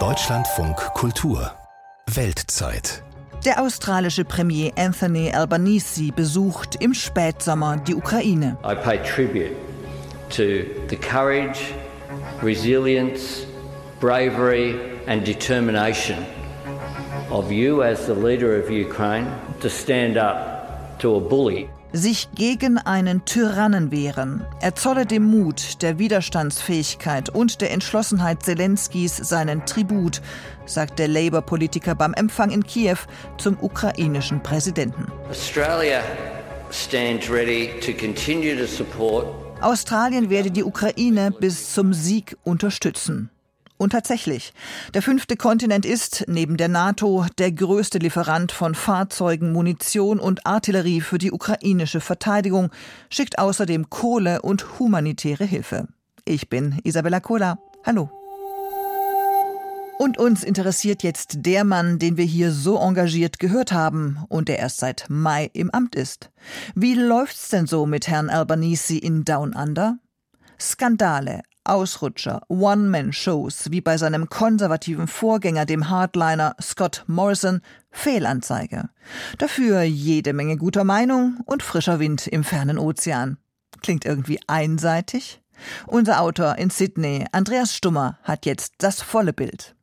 Deutschlandfunk 0.00 0.76
Kultur. 0.94 1.52
Weltzeit. 2.12 3.04
Der 3.44 3.62
australische 3.62 4.24
Premier 4.24 4.72
Anthony 4.74 5.30
Albanese 5.30 6.10
besucht 6.10 6.74
im 6.82 6.92
Spätsommer 6.92 7.76
die 7.76 7.94
Ukraine. 7.94 8.56
I 8.64 8.74
pay 8.74 8.98
tribute 8.98 9.54
to 10.30 10.64
the 10.88 10.96
courage, 10.96 11.72
resilience, 12.42 13.46
bravery 14.00 14.74
and 15.06 15.24
determination 15.24 16.26
of 17.30 17.52
you 17.52 17.84
as 17.84 18.06
the 18.06 18.14
leader 18.14 18.58
of 18.58 18.68
Ukraine 18.68 19.28
to 19.60 19.68
stand 19.68 20.16
up 20.16 20.98
to 20.98 21.14
a 21.14 21.20
bully 21.20 21.68
sich 21.94 22.28
gegen 22.34 22.76
einen 22.76 23.24
Tyrannen 23.24 23.90
wehren. 23.90 24.44
Er 24.60 24.74
zolle 24.74 25.06
dem 25.06 25.22
Mut, 25.24 25.80
der 25.80 25.98
Widerstandsfähigkeit 25.98 27.30
und 27.30 27.60
der 27.60 27.70
Entschlossenheit 27.70 28.42
Zelenskis 28.42 29.16
seinen 29.16 29.64
Tribut, 29.64 30.20
sagt 30.66 30.98
der 30.98 31.08
Labour-Politiker 31.08 31.94
beim 31.94 32.12
Empfang 32.12 32.50
in 32.50 32.64
Kiew 32.64 32.98
zum 33.38 33.56
ukrainischen 33.60 34.42
Präsidenten. 34.42 35.06
Australia 35.30 36.02
stands 36.70 37.30
ready 37.30 37.70
to 37.80 37.92
continue 37.92 38.56
to 38.56 38.66
support 38.66 39.26
Australien 39.60 40.28
werde 40.28 40.50
die 40.50 40.64
Ukraine 40.64 41.30
bis 41.30 41.72
zum 41.72 41.94
Sieg 41.94 42.36
unterstützen. 42.44 43.30
Und 43.76 43.90
tatsächlich, 43.90 44.52
der 44.94 45.02
fünfte 45.02 45.36
Kontinent 45.36 45.84
ist, 45.84 46.24
neben 46.28 46.56
der 46.56 46.68
NATO, 46.68 47.26
der 47.38 47.50
größte 47.50 47.98
Lieferant 47.98 48.52
von 48.52 48.74
Fahrzeugen, 48.74 49.52
Munition 49.52 50.20
und 50.20 50.46
Artillerie 50.46 51.00
für 51.00 51.18
die 51.18 51.32
ukrainische 51.32 52.00
Verteidigung, 52.00 52.70
schickt 53.10 53.38
außerdem 53.38 53.90
Kohle 53.90 54.42
und 54.42 54.78
humanitäre 54.78 55.44
Hilfe. 55.44 55.88
Ich 56.24 56.48
bin 56.48 56.78
Isabella 56.84 57.20
Kola. 57.20 57.58
Hallo. 57.84 58.10
Und 59.98 60.18
uns 60.18 60.42
interessiert 60.44 61.02
jetzt 61.02 61.38
der 61.46 61.64
Mann, 61.64 61.98
den 61.98 62.16
wir 62.16 62.24
hier 62.24 62.50
so 62.50 62.78
engagiert 62.78 63.38
gehört 63.38 63.72
haben 63.72 64.24
und 64.28 64.48
der 64.48 64.58
erst 64.58 64.78
seit 64.78 65.06
Mai 65.08 65.50
im 65.52 65.70
Amt 65.70 65.94
ist. 65.94 66.30
Wie 66.74 66.94
läuft's 66.94 67.48
denn 67.48 67.66
so 67.66 67.86
mit 67.86 68.08
Herrn 68.08 68.30
Albanese 68.30 68.98
in 68.98 69.24
Down 69.24 69.54
Under? 69.54 69.98
Skandale, 70.58 71.42
Ausrutscher, 71.64 72.42
One-Man-Shows 72.48 73.70
wie 73.70 73.80
bei 73.80 73.96
seinem 73.96 74.28
konservativen 74.28 75.06
Vorgänger, 75.06 75.66
dem 75.66 75.88
Hardliner 75.88 76.56
Scott 76.60 77.04
Morrison, 77.06 77.60
Fehlanzeige. 77.90 78.90
Dafür 79.38 79.82
jede 79.82 80.32
Menge 80.32 80.56
guter 80.56 80.84
Meinung 80.84 81.38
und 81.46 81.62
frischer 81.62 81.98
Wind 81.98 82.26
im 82.26 82.44
fernen 82.44 82.78
Ozean. 82.78 83.38
Klingt 83.82 84.04
irgendwie 84.04 84.40
einseitig? 84.46 85.40
Unser 85.86 86.20
Autor 86.20 86.56
in 86.56 86.70
Sydney, 86.70 87.26
Andreas 87.32 87.74
Stummer, 87.74 88.18
hat 88.22 88.46
jetzt 88.46 88.74
das 88.78 89.02
volle 89.02 89.32
Bild. 89.32 89.74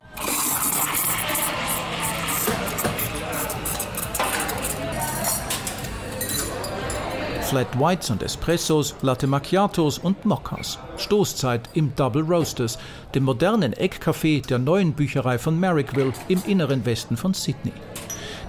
Flat 7.52 7.77
Whites 7.77 8.09
und 8.09 8.23
Espressos, 8.23 8.95
Latte 9.02 9.27
Macchiatos 9.27 9.97
und 9.97 10.23
Moccas. 10.23 10.80
Stoßzeit 10.95 11.67
im 11.73 11.93
Double 11.97 12.21
Roasters, 12.21 12.80
dem 13.13 13.23
modernen 13.23 13.73
Eckcafé 13.73 14.41
der 14.47 14.58
neuen 14.58 14.93
Bücherei 14.93 15.38
von 15.38 15.59
Merrickville 15.59 16.13
im 16.30 16.41
inneren 16.47 16.85
Westen 16.85 17.17
von 17.17 17.33
Sydney. 17.33 17.73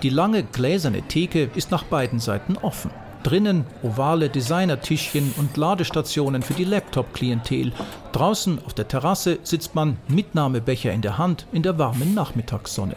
Die 0.04 0.08
lange 0.08 0.44
gläserne 0.44 1.02
Theke 1.02 1.50
ist 1.56 1.72
nach 1.72 1.82
beiden 1.82 2.20
Seiten 2.20 2.56
offen. 2.58 2.92
Drinnen 3.24 3.64
ovale 3.82 4.30
Designertischchen 4.30 5.34
und 5.36 5.56
Ladestationen 5.56 6.42
für 6.42 6.54
die 6.54 6.62
Laptop-Klientel. 6.62 7.72
Draußen 8.12 8.60
auf 8.64 8.72
der 8.72 8.86
Terrasse 8.86 9.40
sitzt 9.42 9.74
man 9.74 9.96
Mitnahmebecher 10.06 10.92
in 10.92 11.02
der 11.02 11.18
Hand 11.18 11.48
in 11.50 11.64
der 11.64 11.76
warmen 11.76 12.14
Nachmittagssonne. 12.14 12.94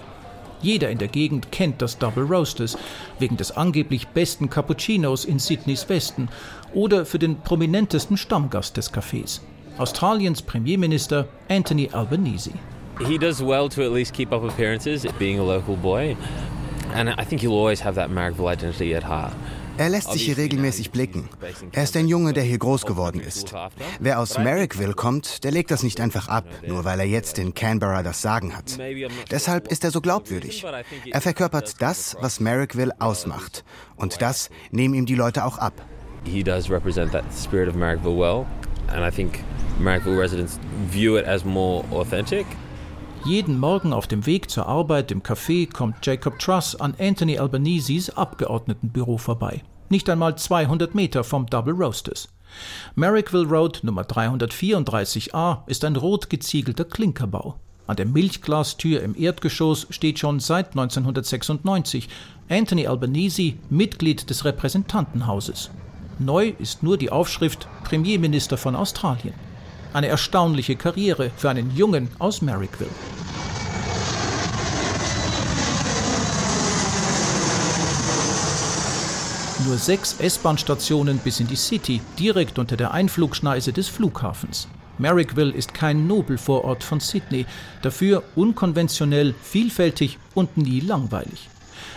Jeder 0.66 0.90
in 0.90 0.98
der 0.98 1.10
Gegend 1.10 1.52
kennt 1.52 1.80
das 1.80 2.00
Double 2.00 2.24
Roasters, 2.24 2.76
wegen 3.20 3.38
des 3.38 3.52
angeblich 3.52 4.08
besten 4.08 4.50
Cappuccinos 4.50 5.24
in 5.24 5.38
Sydneys 5.38 5.88
Westen 5.90 6.28
oder 6.74 7.06
für 7.06 7.20
den 7.20 7.38
prominentesten 7.38 8.18
Stammgast 8.18 8.76
des 8.76 8.92
Cafés, 8.92 9.42
Australiens 9.78 10.42
Premierminister 10.42 11.28
Anthony 11.50 11.88
Albanese. 11.92 12.54
He 13.08 13.20
does 13.20 13.44
well 13.44 13.70
to 13.70 13.84
at 13.84 13.92
least 13.92 14.16
keep 14.16 14.32
up 14.32 14.44
appearances, 14.44 15.06
being 15.20 15.40
a 15.40 15.44
local 15.44 15.76
boy. 15.76 16.18
And 16.96 17.10
I 17.10 17.24
think 17.24 17.42
he'll 17.42 17.52
always 17.52 17.84
have 17.84 17.94
that 17.94 18.10
Marrickville 18.10 18.52
identity 18.52 18.96
at 18.96 19.04
heart. 19.04 19.34
Er 19.78 19.90
lässt 19.90 20.12
sich 20.12 20.24
hier 20.24 20.38
regelmäßig 20.38 20.92
blicken. 20.92 21.28
Er 21.72 21.84
ist 21.84 21.98
ein 21.98 22.08
Junge, 22.08 22.34
der 22.34 22.44
hier 22.44 22.58
groß 22.58 22.86
geworden 22.86 23.20
ist. 23.20 23.54
Wer 24.00 24.20
aus 24.20 24.38
Merrickville 24.38 24.94
kommt, 24.94 25.44
der 25.44 25.52
legt 25.52 25.72
das 25.72 25.84
nicht 25.84 26.00
einfach 26.00 26.28
ab, 26.28 26.46
nur 26.66 26.86
weil 26.86 27.00
er 27.00 27.06
jetzt 27.06 27.40
in 27.40 27.54
Canberra 27.54 28.04
das 28.04 28.22
Sagen 28.22 28.56
hat. 28.56 28.78
Deshalb 29.32 29.68
ist 29.68 29.84
er 29.84 29.92
so 29.92 30.02
glaubwürdig. 30.02 30.66
Er 31.12 31.22
verkörpert 31.22 31.82
das, 31.82 32.16
was 32.22 32.40
Merrickville 32.40 32.94
ausmacht. 33.00 33.64
Und 33.96 34.22
das 34.22 34.50
nehmen 34.72 34.94
ihm 34.94 35.06
die 35.06 35.16
Leute 35.16 35.46
auch 35.46 35.58
ab. 35.58 35.74
He 36.26 36.42
does 36.42 36.70
represent 36.70 37.12
that 37.12 37.26
spirit 37.32 37.70
of 37.70 37.76
Merrickville 37.76 38.18
well. 38.18 38.46
And 38.88 39.06
I 39.06 39.12
think 39.16 39.44
Merrickville 39.80 40.18
residents 40.18 40.60
view 40.90 41.18
it 41.18 41.26
as 41.26 41.44
more 41.44 41.84
authentic. 41.92 42.46
Jeden 43.26 43.60
Morgen 43.60 43.92
auf 43.92 44.06
dem 44.06 44.28
Weg 44.28 44.52
zur 44.52 44.68
Arbeit 44.68 45.12
im 45.12 45.24
Café 45.24 45.68
kommt 45.68 46.06
Jacob 46.06 46.38
Truss 46.38 46.76
an 46.76 46.94
Anthony 47.00 47.40
Albaneses 47.40 48.16
Abgeordnetenbüro 48.16 49.18
vorbei. 49.18 49.64
Nicht 49.90 50.08
einmal 50.12 50.38
200 50.38 50.94
Meter 50.94 51.24
vom 51.24 51.48
Double 51.48 51.74
Roasters. 51.74 52.28
Merrickville 52.94 53.48
Road 53.48 53.80
Nummer 53.82 54.04
334a 54.04 55.64
ist 55.66 55.84
ein 55.86 55.96
rot 55.96 56.30
geziegelter 56.30 56.86
Klinkerbau. 56.86 57.56
An 57.88 57.96
der 57.96 58.06
Milchglastür 58.06 59.02
im 59.02 59.20
Erdgeschoss 59.20 59.88
steht 59.90 60.20
schon 60.20 60.40
seit 60.40 60.78
1996 60.78 62.08
Anthony 62.48 62.86
Albanese, 62.86 63.54
Mitglied 63.72 64.30
des 64.30 64.46
Repräsentantenhauses. 64.46 65.72
Neu 66.20 66.54
ist 66.60 66.84
nur 66.84 67.00
die 67.00 67.10
Aufschrift 67.10 67.68
Premierminister 67.86 68.58
von 68.58 68.76
Australien. 68.76 69.34
Eine 69.96 70.08
erstaunliche 70.08 70.76
Karriere 70.76 71.32
für 71.38 71.50
einen 71.50 71.74
Jungen 71.74 72.10
aus 72.20 72.42
Merrickville. 72.42 72.90
Nur 79.66 79.78
sechs 79.78 80.18
S-Bahn-Stationen 80.20 81.20
bis 81.20 81.40
in 81.40 81.48
die 81.48 81.56
City, 81.56 82.02
direkt 82.20 82.60
unter 82.60 82.76
der 82.76 82.92
Einflugschneise 82.92 83.72
des 83.72 83.88
Flughafens. 83.88 84.68
Merrickville 84.98 85.54
ist 85.54 85.74
kein 85.74 86.08
Nobelvorort 86.08 86.84
von 86.84 87.00
Sydney, 87.00 87.46
dafür 87.82 88.24
unkonventionell, 88.36 89.34
vielfältig 89.42 90.20
und 90.34 90.58
nie 90.58 90.82
langweilig. 90.82 91.48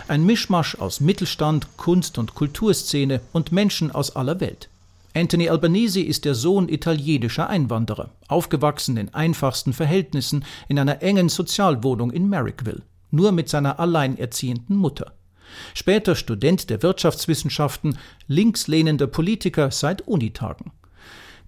Ein 0.07 0.25
Mischmasch 0.25 0.75
aus 0.75 1.01
Mittelstand, 1.01 1.75
Kunst- 1.75 2.17
und 2.17 2.33
Kulturszene 2.33 3.19
und 3.33 3.51
Menschen 3.51 3.91
aus 3.91 4.15
aller 4.15 4.39
Welt. 4.39 4.68
Anthony 5.15 5.49
Albanese 5.49 6.01
ist 6.01 6.25
der 6.25 6.35
Sohn 6.35 6.69
italienischer 6.69 7.49
Einwanderer, 7.49 8.11
aufgewachsen 8.27 8.97
in 8.97 9.13
einfachsten 9.13 9.73
Verhältnissen 9.73 10.45
in 10.67 10.77
einer 10.77 11.01
engen 11.01 11.29
Sozialwohnung 11.29 12.11
in 12.11 12.29
Merrickville, 12.29 12.83
nur 13.09 13.31
mit 13.31 13.49
seiner 13.49 13.79
alleinerziehenden 13.79 14.75
Mutter. 14.75 15.13
Später 15.73 16.15
Student 16.15 16.69
der 16.69 16.83
Wirtschaftswissenschaften, 16.83 17.97
linkslehnender 18.27 19.07
Politiker 19.07 19.71
seit 19.71 20.07
Unitagen. 20.07 20.71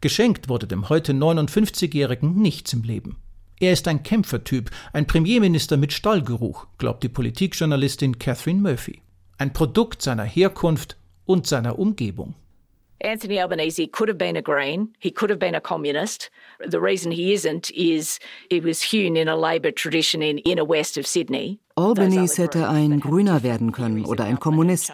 Geschenkt 0.01 0.49
wurde 0.49 0.65
dem 0.65 0.89
heute 0.89 1.13
59-Jährigen 1.13 2.41
nichts 2.41 2.73
im 2.73 2.81
Leben. 2.81 3.17
Er 3.59 3.73
ist 3.73 3.87
ein 3.87 4.01
Kämpfertyp, 4.01 4.71
ein 4.91 5.05
Premierminister 5.05 5.77
mit 5.77 5.93
Stallgeruch, 5.93 6.65
glaubt 6.79 7.03
die 7.03 7.09
Politikjournalistin 7.09 8.17
Catherine 8.17 8.59
Murphy. 8.59 9.01
Ein 9.37 9.53
Produkt 9.53 10.01
seiner 10.01 10.23
Herkunft 10.23 10.97
und 11.25 11.45
seiner 11.45 11.77
Umgebung. 11.77 12.33
Anthony 13.03 13.39
Albanese 13.39 13.87
could 13.87 14.09
have 14.09 14.17
been 14.17 14.35
a 14.35 14.41
Green, 14.41 14.89
he 14.99 15.11
could 15.11 15.29
have 15.29 15.39
been 15.39 15.55
a 15.55 15.61
communist. 15.61 16.29
The 16.59 16.79
reason 16.79 17.11
he 17.11 17.33
isn't 17.33 17.71
is 17.71 18.19
he 18.49 18.59
was 18.59 18.81
hewn 18.81 19.15
in 19.15 19.27
a 19.27 19.35
Labour 19.35 19.71
tradition 19.71 20.21
in 20.21 20.37
inner 20.39 20.65
west 20.65 20.97
of 20.97 21.07
Sydney. 21.07 21.59
Albanese 21.75 22.37
hätte 22.37 22.67
ein 22.67 22.99
Grüner 22.99 23.43
werden 23.43 23.71
können 23.71 24.05
oder 24.05 24.25
ein 24.25 24.39
Kommunist. 24.39 24.93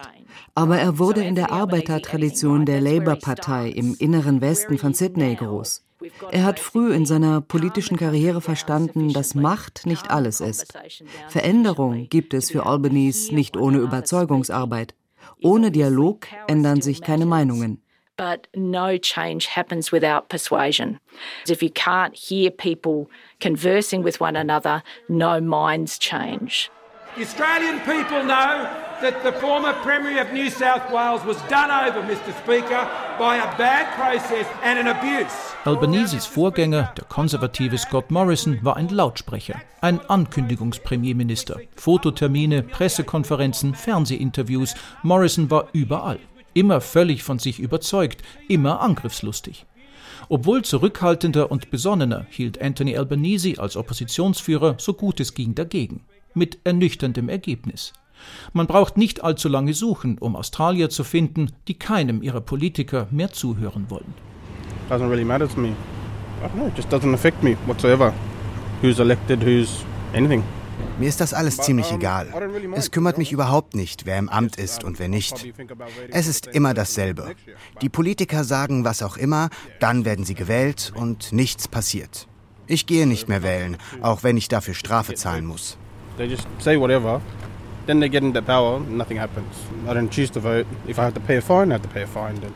Aber 0.54 0.78
er 0.78 0.98
wurde 0.98 1.22
in 1.22 1.34
der 1.34 1.52
Arbeitertradition 1.52 2.64
der 2.64 2.80
Labour-Partei 2.80 3.68
im 3.68 3.94
inneren 3.98 4.40
Westen 4.40 4.78
von 4.78 4.94
Sydney 4.94 5.34
groß. 5.34 5.84
Er 6.30 6.44
hat 6.44 6.60
früh 6.60 6.94
in 6.94 7.06
seiner 7.06 7.40
politischen 7.40 7.96
Karriere 7.96 8.40
verstanden, 8.40 9.12
dass 9.12 9.34
Macht 9.34 9.84
nicht 9.84 10.10
alles 10.10 10.40
ist. 10.40 10.72
Veränderung 11.28 12.08
gibt 12.08 12.34
es 12.34 12.50
für 12.50 12.66
Albanese 12.66 13.34
nicht 13.34 13.56
ohne 13.56 13.78
Überzeugungsarbeit. 13.78 14.94
Ohne 15.42 15.70
Dialog 15.70 16.26
ändern 16.46 16.80
sich 16.80 17.02
keine 17.02 17.26
Meinungen. 17.26 17.82
But 18.18 18.46
no 18.54 18.98
change 18.98 19.46
happens 19.46 19.90
without 19.90 20.28
persuasion. 20.28 21.00
If 21.48 21.62
you 21.62 21.70
can't 21.70 22.14
hear 22.14 22.50
people 22.50 23.08
conversing 23.40 24.02
with 24.02 24.20
one 24.20 24.36
another, 24.36 24.82
no 25.08 25.40
minds 25.40 25.98
change. 25.98 26.70
The 27.16 27.22
Australian 27.22 27.78
people 27.80 28.22
know 28.22 28.68
that 29.00 29.22
the 29.22 29.32
former 29.32 29.72
Premier 29.82 30.20
of 30.20 30.32
New 30.32 30.50
South 30.50 30.90
Wales 30.92 31.24
was 31.24 31.40
done 31.48 31.70
over, 31.70 32.02
Mr 32.02 32.32
Speaker, 32.42 32.88
by 33.18 33.36
a 33.36 33.56
bad 33.56 33.86
process 33.94 34.46
and 34.62 34.78
an 34.78 34.88
abuse. 34.88 35.32
Albaneses 35.64 36.26
Vorgänger, 36.26 36.92
der 36.96 37.04
konservative 37.04 37.78
Scott 37.78 38.10
Morrison, 38.10 38.58
war 38.62 38.76
ein 38.76 38.88
Lautsprecher, 38.88 39.60
ein 39.80 40.00
Ankündigungspremierminister. 40.08 41.60
Fototermine, 41.76 42.62
Pressekonferenzen, 42.62 43.74
Fernsehinterviews. 43.74 44.74
Morrison 45.02 45.50
war 45.50 45.68
überall. 45.72 46.18
Immer 46.58 46.80
völlig 46.80 47.22
von 47.22 47.38
sich 47.38 47.60
überzeugt, 47.60 48.24
immer 48.48 48.80
angriffslustig. 48.80 49.64
Obwohl 50.28 50.62
zurückhaltender 50.62 51.52
und 51.52 51.70
besonnener, 51.70 52.26
hielt 52.30 52.60
Anthony 52.60 52.96
Albanese 52.96 53.60
als 53.60 53.76
Oppositionsführer 53.76 54.74
so 54.78 54.92
gut 54.92 55.20
es 55.20 55.34
ging 55.34 55.54
dagegen. 55.54 56.00
Mit 56.34 56.58
ernüchterndem 56.64 57.28
Ergebnis. 57.28 57.92
Man 58.52 58.66
braucht 58.66 58.96
nicht 58.96 59.22
allzu 59.22 59.48
lange 59.48 59.72
suchen, 59.72 60.18
um 60.18 60.34
Australier 60.34 60.90
zu 60.90 61.04
finden, 61.04 61.52
die 61.68 61.74
keinem 61.74 62.24
ihrer 62.24 62.40
Politiker 62.40 63.06
mehr 63.12 63.30
zuhören 63.30 63.88
wollen. 63.88 64.12
Doesn't 64.90 65.08
really 65.08 65.24
matter 65.24 65.48
to 65.48 65.60
me. 65.60 65.68
I 65.68 66.48
don't 66.48 66.54
know, 66.54 66.72
just 66.74 66.92
doesn't 66.92 67.14
affect 67.14 67.40
me 67.44 67.56
whatsoever. 67.68 68.12
Who's 68.82 68.98
elected, 68.98 69.44
who's 69.44 69.84
anything. 70.12 70.42
Mir 70.98 71.08
ist 71.08 71.20
das 71.20 71.32
alles 71.32 71.58
ziemlich 71.58 71.92
egal. 71.92 72.26
Es 72.74 72.90
kümmert 72.90 73.18
mich 73.18 73.30
überhaupt 73.30 73.74
nicht, 73.74 74.04
wer 74.04 74.18
im 74.18 74.28
Amt 74.28 74.56
ist 74.56 74.82
und 74.82 74.98
wer 74.98 75.08
nicht. 75.08 75.46
Es 76.10 76.26
ist 76.26 76.48
immer 76.48 76.74
dasselbe. 76.74 77.34
Die 77.82 77.88
Politiker 77.88 78.42
sagen 78.44 78.84
was 78.84 79.02
auch 79.02 79.16
immer, 79.16 79.48
dann 79.80 80.04
werden 80.04 80.24
sie 80.24 80.34
gewählt 80.34 80.92
und 80.96 81.32
nichts 81.32 81.68
passiert. 81.68 82.26
Ich 82.66 82.86
gehe 82.86 83.06
nicht 83.06 83.28
mehr 83.28 83.42
wählen, 83.42 83.76
auch 84.02 84.22
wenn 84.22 84.36
ich 84.36 84.48
dafür 84.48 84.74
Strafe 84.74 85.14
zahlen 85.14 85.46
muss. 85.46 85.78
They 86.16 86.26
just 86.26 86.46
say 86.58 86.78
whatever. 86.78 87.20
Then 87.86 88.00
they 88.00 88.08
get 88.10 88.22
into 88.22 88.42
power, 88.42 88.80
nothing 88.80 89.18
happens. 89.18 89.46
I 89.86 89.92
don't 89.92 90.10
choose 90.10 90.30
to 90.32 90.40
vote. 90.40 90.66
If 90.86 90.98
I 90.98 91.02
have 91.02 91.14
to 91.14 91.20
pay 91.20 91.38
a 91.38 91.40
fine, 91.40 91.70
I 91.70 91.74
have 91.74 91.82
to 91.82 91.88
pay 91.88 92.02
a 92.02 92.06
fine. 92.06 92.38
Then. 92.40 92.52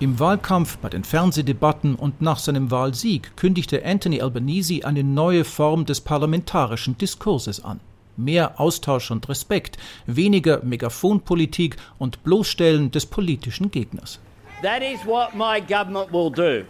Im 0.00 0.20
Wahlkampf, 0.20 0.78
bei 0.78 0.90
den 0.90 1.02
Fernsehdebatten 1.02 1.96
und 1.96 2.22
nach 2.22 2.38
seinem 2.38 2.70
Wahlsieg 2.70 3.36
kündigte 3.36 3.84
Anthony 3.84 4.20
Albanese 4.20 4.84
eine 4.84 5.02
neue 5.02 5.44
Form 5.44 5.86
des 5.86 6.00
parlamentarischen 6.00 6.96
Diskurses 6.96 7.64
an. 7.64 7.80
Mehr 8.16 8.60
Austausch 8.60 9.10
und 9.10 9.28
Respekt, 9.28 9.76
weniger 10.06 10.62
Megaphonpolitik 10.62 11.76
und 11.98 12.22
Bloßstellen 12.22 12.92
des 12.92 13.06
politischen 13.06 13.72
Gegners. 13.72 14.20
That 14.62 14.82
is 14.82 15.04
what 15.04 15.34
my 15.34 15.60
government 15.60 16.12
will 16.12 16.30
do. 16.30 16.64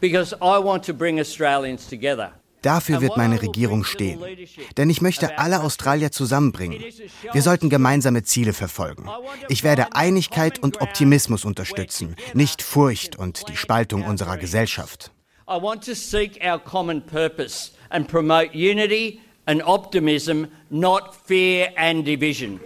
Because 0.00 0.34
I 0.40 0.58
want 0.60 0.84
to 0.86 0.92
bring 0.92 1.20
Australians 1.20 1.88
together. 1.88 2.32
Dafür 2.62 3.00
wird 3.00 3.16
meine 3.16 3.40
Regierung 3.40 3.84
stehen. 3.84 4.20
Denn 4.76 4.90
ich 4.90 5.00
möchte 5.00 5.38
alle 5.38 5.62
Australier 5.62 6.12
zusammenbringen. 6.12 6.82
Wir 7.32 7.42
sollten 7.42 7.70
gemeinsame 7.70 8.22
Ziele 8.22 8.52
verfolgen. 8.52 9.08
Ich 9.48 9.64
werde 9.64 9.94
Einigkeit 9.94 10.58
und 10.58 10.80
Optimismus 10.80 11.44
unterstützen, 11.44 12.16
nicht 12.34 12.62
Furcht 12.62 13.16
und 13.16 13.48
die 13.48 13.56
Spaltung 13.56 14.04
unserer 14.04 14.36
Gesellschaft. 14.36 15.10
I 15.48 15.60
want 15.60 15.84
to 15.84 15.94
seek 15.94 16.38
our 16.44 16.60
common 16.60 17.04
purpose 17.04 17.72
and 17.88 18.06
promote 18.06 18.50
unity 18.54 19.20
and 19.46 19.62
optimism, 19.64 20.46
not 20.68 21.16
fear 21.26 21.72
and 21.76 22.06
division. 22.06 22.60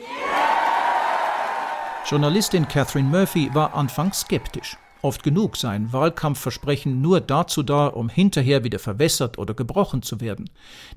Journalistin 2.07 2.69
Catherine 2.69 3.09
Murphy 3.09 3.49
war 3.55 3.75
anfangs 3.75 4.21
skeptisch. 4.21 4.77
Oft 5.05 5.23
genug 5.23 5.59
seien 5.59 5.93
Wahlkampfversprechen 5.93 7.03
nur 7.03 7.21
dazu 7.21 7.63
da, 7.63 7.89
um 7.89 8.09
hinterher 8.09 8.65
wieder 8.65 8.79
verwässert 8.79 9.37
oder 9.37 9.53
gebrochen 9.53 10.01
zu 10.01 10.23
werden. 10.23 10.49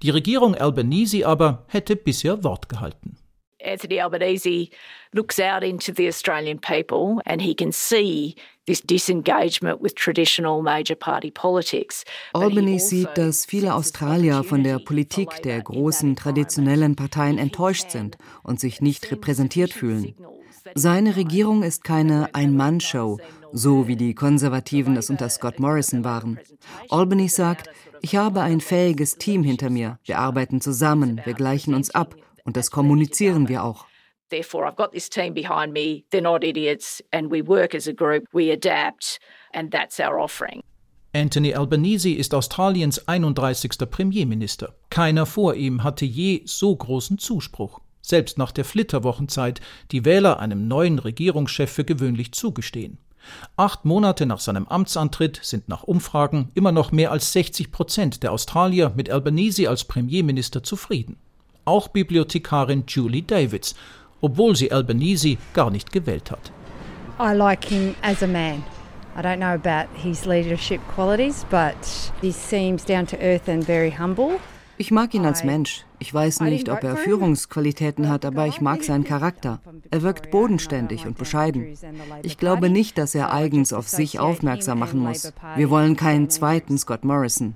Die 0.02 0.12
Regierung 0.12 0.56
Albanese 0.56 1.28
aber 1.28 1.66
hätte 1.68 1.98
bisher 1.98 2.42
Wort 2.42 2.70
gehalten. 2.70 3.18
Anthony 3.62 4.00
Albanese 4.00 4.70
looks 5.12 5.42
out 5.42 5.62
into 5.62 5.92
the 5.94 6.08
Australian 6.08 6.58
people 6.58 7.22
and 7.26 7.42
he 7.42 7.54
can 7.54 7.74
see 7.74 8.36
this 8.66 8.82
disengagement 8.82 9.82
with 9.82 9.94
traditional 9.96 10.62
major 10.62 10.96
party 10.96 11.30
politics. 11.30 12.06
Albany 12.32 12.76
also 12.76 12.88
sieht, 12.88 13.10
dass 13.16 13.46
viele 13.46 13.74
Australier 13.74 14.46
von 14.46 14.64
der 14.64 14.80
Politik 14.80 15.42
der 15.44 15.62
großen 15.62 16.16
traditionellen 16.16 16.96
Parteien 16.96 17.38
enttäuscht 17.38 17.92
sind 17.92 18.18
und 18.44 18.62
sich 18.62 18.80
nicht 18.80 19.12
repräsentiert 19.12 19.74
fühlen. 19.74 20.16
Seine 20.76 21.16
Regierung 21.16 21.64
ist 21.64 21.84
keine 21.84 22.34
Ein-Mann-Show, 22.34 23.20
so 23.52 23.88
wie 23.88 23.96
die 23.96 24.14
Konservativen 24.14 24.96
es 24.98 25.10
unter 25.10 25.30
Scott 25.30 25.60
Morrison 25.60 26.04
waren. 26.04 26.40
Albany 26.90 27.28
sagt, 27.30 27.70
ich 28.02 28.16
habe 28.16 28.42
ein 28.42 28.62
fähiges 28.62 29.18
Team 29.18 29.44
hinter 29.44 29.70
mir. 29.70 30.00
Wir 30.04 30.20
arbeiten 30.20 30.62
zusammen, 30.62 31.22
wir 31.24 31.34
gleichen 31.34 31.74
uns 31.74 31.92
ab 31.92 32.16
und 32.44 32.58
das 32.58 32.72
kommunizieren 32.72 33.48
wir 33.48 33.64
auch. 33.64 33.86
Therefore, 34.30 34.68
I've 34.68 34.76
got 34.76 34.92
this 34.92 35.10
team 35.10 35.34
behind 35.34 35.72
me. 35.72 36.04
They're 36.12 36.22
not 36.22 36.44
idiots, 36.44 37.02
and 37.12 37.32
we 37.32 37.42
work 37.42 37.74
as 37.74 37.88
a 37.88 37.94
group. 37.94 38.26
We 38.34 38.52
adapt, 38.52 39.20
and 39.54 39.72
that's 39.72 40.02
our 40.02 40.20
offering. 40.20 40.62
Anthony 41.14 41.56
Albanese 41.56 42.12
ist 42.12 42.34
Australiens 42.34 43.08
31. 43.08 43.90
Premierminister. 43.90 44.76
Keiner 44.90 45.26
vor 45.26 45.56
ihm 45.56 45.84
hatte 45.84 46.04
je 46.04 46.42
so 46.46 46.76
großen 46.76 47.18
Zuspruch 47.18 47.80
selbst 48.08 48.38
nach 48.38 48.52
der 48.52 48.66
Flitterwochenzeit, 48.66 49.62
die 49.92 50.06
Wähler 50.06 50.40
einem 50.40 50.68
neuen 50.68 51.00
Regierungschef 51.00 51.72
für 51.72 51.84
gewöhnlich 51.84 52.32
zugestehen. 52.32 52.98
Acht 53.58 53.86
Monate 53.86 54.26
nach 54.26 54.40
seinem 54.40 54.68
Amtsantritt 54.68 55.40
sind 55.44 55.68
nach 55.68 55.84
Umfragen 55.84 56.50
immer 56.54 56.72
noch 56.72 56.92
mehr 56.92 57.12
als 57.12 57.34
60 57.34 57.72
Prozent 57.72 58.24
der 58.24 58.32
Australier 58.32 58.94
mit 58.96 59.10
Albanese 59.10 59.70
als 59.70 59.84
Premierminister 59.84 60.64
zufrieden. 60.64 61.18
Auch 61.66 61.90
Bibliothekarin 61.90 62.86
Julie 62.88 63.24
Davids, 63.24 63.76
obwohl 64.22 64.56
sie 64.56 64.72
Albanese 64.72 65.38
gar 65.54 65.70
nicht 65.70 65.92
gewählt 65.92 66.32
hat. 66.32 66.52
I 67.20 67.36
like 67.36 67.66
him 67.66 67.96
as 68.02 68.24
a 68.24 68.28
man. 68.28 68.64
I 69.18 69.22
don't 69.22 69.38
know 69.38 69.56
about 69.56 69.90
his 69.96 70.26
leadership 70.26 70.80
qualities, 70.94 71.44
but 71.50 71.76
he 72.22 72.32
seems 72.32 72.86
down 72.86 73.08
to 73.08 73.18
earth 73.18 73.50
and 73.50 73.64
very 73.64 73.92
humble. 73.92 74.40
Ich 74.78 74.92
mag 74.92 75.14
ihn 75.16 75.26
als 75.26 75.44
Mensch. 75.44 75.87
Ich 76.00 76.14
weiß 76.14 76.42
nicht, 76.42 76.70
ob 76.70 76.84
er 76.84 76.96
Führungsqualitäten 76.96 78.10
hat, 78.10 78.24
aber 78.26 78.48
ich 78.48 78.62
mag 78.62 78.84
seinen 78.84 79.04
Charakter. 79.04 79.60
Er 79.90 80.04
wirkt 80.04 80.30
bodenständig 80.32 81.08
und 81.08 81.18
bescheiden. 81.18 81.76
Ich 82.22 82.38
glaube 82.38 82.70
nicht, 82.70 82.98
dass 82.98 83.16
er 83.16 83.34
eigens 83.34 83.74
auf 83.74 83.88
sich 83.88 84.20
aufmerksam 84.20 84.80
machen 84.80 85.00
muss. 85.00 85.34
Wir 85.56 85.70
wollen 85.70 85.96
keinen 85.96 86.30
zweiten 86.30 86.78
Scott 86.78 87.04
Morrison. 87.04 87.56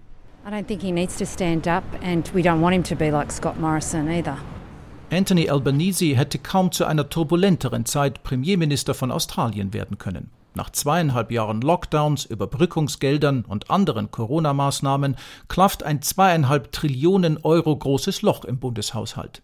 Anthony 5.12 5.50
Albanese 5.50 6.16
hätte 6.16 6.40
kaum 6.40 6.72
zu 6.72 6.86
einer 6.86 7.10
turbulenteren 7.10 7.86
Zeit 7.86 8.24
Premierminister 8.24 8.94
von 8.94 9.12
Australien 9.12 9.74
werden 9.74 9.98
können. 9.98 10.32
Nach 10.54 10.70
zweieinhalb 10.70 11.32
Jahren 11.32 11.62
Lockdowns, 11.62 12.26
Überbrückungsgeldern 12.26 13.46
und 13.46 13.70
anderen 13.70 14.12
Corona-Maßnahmen 14.12 15.16
klafft 15.48 15.84
ein 15.84 16.02
zweieinhalb 16.02 16.74
Trillionen 16.74 17.38
Euro 17.44 17.76
großes 17.76 18.22
Loch 18.22 18.44
im 18.44 18.60
Bundeshaushalt. 18.60 19.44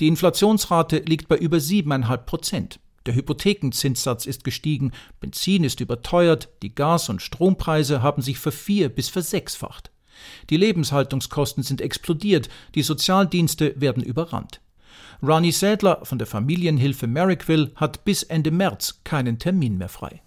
Die 0.00 0.08
Inflationsrate 0.08 0.98
liegt 0.98 1.28
bei 1.28 1.36
über 1.36 1.60
siebeneinhalb 1.60 2.24
Prozent. 2.24 2.80
Der 3.04 3.14
Hypothekenzinssatz 3.14 4.24
ist 4.24 4.44
gestiegen, 4.44 4.92
Benzin 5.20 5.62
ist 5.62 5.80
überteuert, 5.80 6.48
die 6.62 6.74
Gas- 6.74 7.10
und 7.10 7.20
Strompreise 7.20 8.02
haben 8.02 8.22
sich 8.22 8.38
vervier- 8.38 8.88
bis 8.88 9.10
versechsfacht. 9.10 9.90
Die 10.48 10.56
Lebenshaltungskosten 10.56 11.62
sind 11.62 11.82
explodiert, 11.82 12.48
die 12.74 12.82
Sozialdienste 12.82 13.78
werden 13.78 14.02
überrannt. 14.02 14.60
Ronnie 15.22 15.52
Sädler 15.52 16.00
von 16.04 16.18
der 16.18 16.26
Familienhilfe 16.26 17.06
Merrickville 17.06 17.72
hat 17.76 18.04
bis 18.04 18.22
Ende 18.22 18.50
März 18.50 19.00
keinen 19.04 19.38
Termin 19.38 19.76
mehr 19.76 19.90
frei 19.90 20.22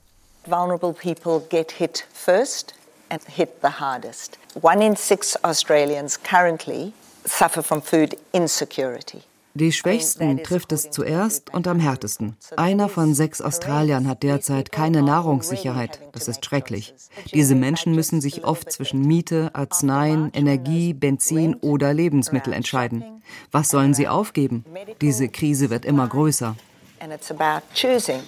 vulnerable 0.49 0.93
people 0.93 1.45
get 1.49 1.71
hit 1.73 2.05
first 2.11 2.73
and 3.09 3.21
hit 3.23 3.61
the 3.61 3.79
hardest. 3.79 4.37
One 4.61 4.81
in 4.81 4.95
six 4.95 5.37
Australians 5.43 6.17
currently 6.17 6.93
suffer 7.25 7.61
from 7.61 7.81
food 7.81 8.15
insecurity. 8.33 9.23
Die 9.55 9.71
Schwächsten 9.71 10.43
trifft 10.43 10.71
es 10.71 10.91
zuerst 10.91 11.51
und 11.53 11.67
am 11.67 11.79
härtesten. 11.79 12.37
Einer 12.55 12.87
von 12.87 13.15
sechs 13.15 13.41
Australiern 13.41 14.07
hat 14.07 14.21
derzeit 14.21 14.71
keine 14.71 15.01
Nahrungssicherheit. 15.01 15.99
Das 16.11 16.27
ist 16.27 16.45
schrecklich. 16.45 16.93
Diese 17.33 17.55
Menschen 17.55 17.93
müssen 17.95 18.21
sich 18.21 18.45
oft 18.45 18.71
zwischen 18.71 19.01
Miete, 19.01 19.49
Arzneien, 19.53 20.31
Energie, 20.33 20.93
Benzin 20.93 21.55
oder 21.55 21.93
Lebensmittel 21.93 22.53
entscheiden. 22.53 23.23
Was 23.51 23.69
sollen 23.69 23.93
sie 23.93 24.07
aufgeben? 24.07 24.65
Diese 25.01 25.27
Krise 25.29 25.69
wird 25.71 25.83
immer 25.83 26.07
größer. 26.07 26.55
And 27.01 27.11
it's 27.11 27.31
about 27.31 27.65
choosing 27.73 28.21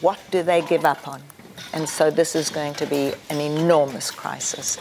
what 0.00 0.18
do 0.32 0.42
they 0.42 0.62
give 0.62 0.84
up 0.84 1.06
on. 1.06 1.20
And 1.72 1.88
so 1.88 2.10
this 2.10 2.34
is 2.34 2.52
going 2.52 2.74
to 2.74 2.86
be 2.86 3.12
an 3.30 3.40
enormous 3.40 4.14
crisis. 4.14 4.78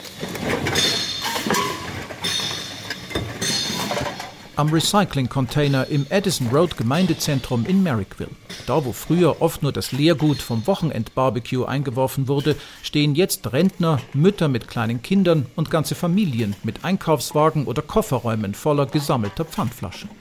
Am 4.55 4.69
Recycling-Container 4.69 5.87
im 5.87 6.05
Addison 6.11 6.49
Road 6.49 6.77
Gemeindezentrum 6.77 7.65
in 7.65 7.81
Merrickville. 7.81 8.29
Da, 8.67 8.85
wo 8.85 8.93
früher 8.93 9.41
oft 9.41 9.63
nur 9.63 9.71
das 9.71 9.91
Leergut 9.91 10.43
vom 10.43 10.67
Wochenend-Barbecue 10.67 11.65
eingeworfen 11.65 12.27
wurde, 12.27 12.55
stehen 12.83 13.15
jetzt 13.15 13.51
Rentner, 13.51 13.99
Mütter 14.13 14.49
mit 14.49 14.67
kleinen 14.67 15.01
Kindern 15.01 15.47
und 15.55 15.71
ganze 15.71 15.95
Familien 15.95 16.55
mit 16.61 16.85
Einkaufswagen 16.85 17.65
oder 17.65 17.81
Kofferräumen 17.81 18.53
voller 18.53 18.85
gesammelter 18.85 19.43
Pfandflaschen. 19.43 20.11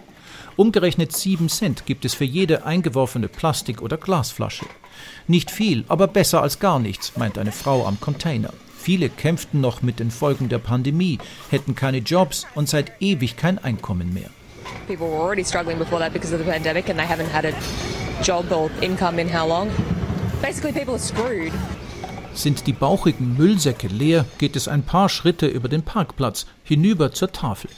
Umgerechnet 0.56 1.12
7 1.12 1.50
Cent 1.50 1.84
gibt 1.84 2.06
es 2.06 2.14
für 2.14 2.24
jede 2.24 2.64
eingeworfene 2.64 3.28
Plastik- 3.28 3.82
oder 3.82 3.98
Glasflasche. 3.98 4.64
Nicht 5.26 5.50
viel, 5.50 5.84
aber 5.88 6.06
besser 6.06 6.42
als 6.42 6.58
gar 6.58 6.78
nichts, 6.78 7.12
meint 7.16 7.38
eine 7.38 7.52
Frau 7.52 7.86
am 7.86 8.00
Container. 8.00 8.52
Viele 8.76 9.08
kämpften 9.08 9.60
noch 9.60 9.82
mit 9.82 10.00
den 10.00 10.10
Folgen 10.10 10.48
der 10.48 10.58
Pandemie, 10.58 11.18
hätten 11.50 11.74
keine 11.74 11.98
Jobs 11.98 12.46
und 12.54 12.68
seit 12.68 12.92
ewig 13.00 13.36
kein 13.36 13.58
Einkommen 13.58 14.12
mehr. 14.12 14.30
People 14.88 15.08
were 15.08 15.22
already 15.22 15.44
struggling 15.44 15.78
before 15.78 16.00
that 16.00 16.12
because 16.12 16.34
of 16.34 16.40
the 16.40 16.50
pandemic 16.50 16.88
and 16.88 16.98
they 16.98 17.06
haven't 17.06 17.32
had 17.32 17.44
a 17.44 17.52
job 18.22 18.50
or 18.50 18.70
income 18.80 19.20
in 19.20 19.28
how 19.32 19.46
long? 19.46 19.70
Basically 20.42 20.72
people 20.72 20.94
are 20.94 20.98
screwed. 20.98 21.52
Sind 22.34 22.66
die 22.66 22.72
bauchigen 22.72 23.36
Müllsäcke 23.36 23.88
leer, 23.88 24.24
geht 24.38 24.56
es 24.56 24.66
ein 24.66 24.82
paar 24.82 25.08
Schritte 25.08 25.46
über 25.46 25.68
den 25.68 25.82
Parkplatz 25.82 26.46
hinüber 26.64 27.12
zur 27.12 27.30
Tafel. 27.30 27.70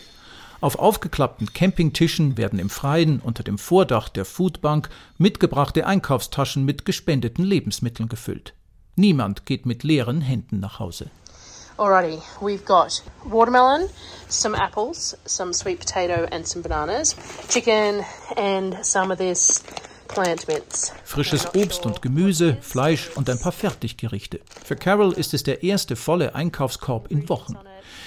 Auf 0.65 0.79
aufgeklappten 0.79 1.53
Campingtischen 1.53 2.39
werden 2.39 2.59
im 2.59 2.71
Freien 2.71 3.21
unter 3.21 3.43
dem 3.43 3.59
Vordach 3.59 4.09
der 4.09 4.25
Foodbank 4.25 4.89
mitgebrachte 5.19 5.87
Einkaufstaschen 5.87 6.65
mit 6.65 6.87
gespendeten 6.87 7.45
Lebensmitteln 7.45 8.09
gefüllt. 8.09 8.55
Niemand 8.97 9.45
geht 9.45 9.67
mit 9.67 9.83
leeren 9.83 10.23
Händen 10.23 10.61
nach 10.61 10.79
Hause. 10.79 11.11
Alrighty, 11.77 12.19
we've 12.41 12.65
got 12.65 13.03
watermelon, 13.25 13.91
some 14.31 14.57
apples, 14.57 15.15
some 15.27 15.53
sweet 15.53 15.81
potato 15.81 16.25
and 16.35 16.49
some 16.49 16.63
bananas, 16.63 17.15
chicken 17.51 18.03
and 18.39 18.75
some 18.83 19.13
of 19.13 19.19
this 19.19 19.63
plant 20.09 20.49
mince. 20.49 20.95
Frisches 21.05 21.47
Obst 21.55 21.85
und 21.85 22.01
Gemüse, 22.01 22.57
Fleisch 22.63 23.11
und 23.17 23.29
ein 23.29 23.39
paar 23.39 23.53
Fertiggerichte. 23.53 24.41
Für 24.65 24.77
Carol 24.77 25.13
ist 25.13 25.35
es 25.35 25.43
der 25.43 25.63
erste 25.63 25.95
volle 25.95 26.35
Einkaufskorb 26.35 27.11
in 27.11 27.29
Wochen. 27.29 27.59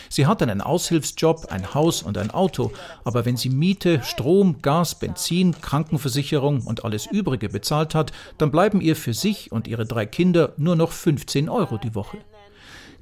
Sie 0.10 0.26
hat 0.26 0.42
einen 0.42 0.62
Aushilfsjob, 0.62 1.48
ein 1.50 1.74
Haus 1.74 2.04
und 2.04 2.18
ein 2.18 2.32
Auto, 2.32 2.72
aber 3.04 3.26
wenn 3.26 3.38
sie 3.38 3.50
Miete, 3.50 4.02
Strom, 4.04 4.62
Gas, 4.62 4.96
Benzin, 4.96 5.60
Krankenversicherung 5.62 6.62
und 6.62 6.86
alles 6.86 7.06
Übrige 7.06 7.50
bezahlt 7.50 7.96
hat, 7.96 8.12
dann 8.38 8.52
bleiben 8.52 8.82
ihr 8.82 8.96
für 8.96 9.14
sich 9.14 9.52
und 9.52 9.68
ihre 9.68 9.86
drei 9.86 10.06
Kinder 10.06 10.54
nur 10.58 10.76
noch 10.76 10.92
15 10.92 11.50
Euro 11.50 11.78
die 11.78 11.96
Woche. 11.96 12.18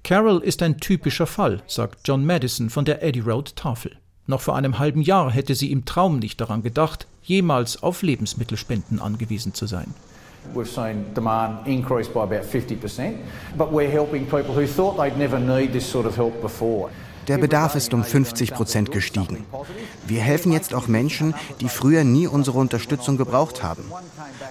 Carol 0.03 0.41
ist 0.43 0.62
ein 0.62 0.77
typischer 0.77 1.25
Fall, 1.25 1.63
sagt 1.67 2.07
John 2.07 2.25
Madison 2.25 2.69
von 2.69 2.85
der 2.85 3.01
Eddie 3.01 3.21
Road 3.21 3.55
Tafel. 3.55 3.97
Noch 4.27 4.41
vor 4.41 4.55
einem 4.55 4.79
halben 4.79 5.01
Jahr 5.01 5.31
hätte 5.31 5.55
sie 5.55 5.71
im 5.71 5.85
Traum 5.85 6.19
nicht 6.19 6.41
daran 6.41 6.63
gedacht, 6.63 7.07
jemals 7.24 7.81
auf 7.81 8.01
Lebensmittelspenden 8.01 9.00
angewiesen 9.00 9.53
zu 9.53 9.67
sein. 9.67 9.93
We've 10.53 10.69
seen 10.69 11.13
demand 11.13 11.67
increase 11.67 12.07
by 12.07 12.23
about 12.23 12.45
50%, 12.45 13.17
but 13.57 13.71
we're 13.71 13.89
helping 13.89 14.25
people 14.25 14.53
who 14.53 14.67
thought 14.67 14.97
they'd 14.97 15.17
never 15.17 15.39
need 15.39 15.73
this 15.73 15.89
sort 15.89 16.05
of 16.05 16.15
help 16.15 16.41
before. 16.41 16.89
Der 17.27 17.39
Bedarf 17.39 17.75
ist 17.75 17.91
um 17.95 18.03
50 18.03 18.53
Prozent 18.53 18.91
gestiegen. 18.91 19.45
Wir 20.05 20.21
helfen 20.21 20.51
jetzt 20.51 20.75
auch 20.75 20.87
Menschen, 20.87 21.33
die 21.59 21.69
früher 21.69 22.03
nie 22.03 22.27
unsere 22.27 22.59
Unterstützung 22.59 23.17
gebraucht 23.17 23.63
haben. 23.63 23.83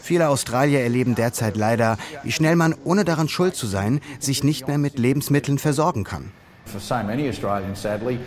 Viele 0.02 0.28
Australier 0.28 0.80
erleben 0.80 1.14
derzeit 1.14 1.56
leider, 1.56 1.98
wie 2.24 2.32
schnell 2.32 2.56
man, 2.56 2.74
ohne 2.84 3.04
daran 3.04 3.28
schuld 3.28 3.54
zu 3.54 3.68
sein, 3.68 4.00
sich 4.18 4.42
nicht 4.42 4.66
mehr 4.66 4.78
mit 4.78 4.98
Lebensmitteln 4.98 5.58
versorgen 5.58 6.02
kann. 6.02 6.32
For 6.66 6.80
so 6.80 6.96
many 7.06 7.28
Australians, 7.28 7.80
sadly, 7.80 8.18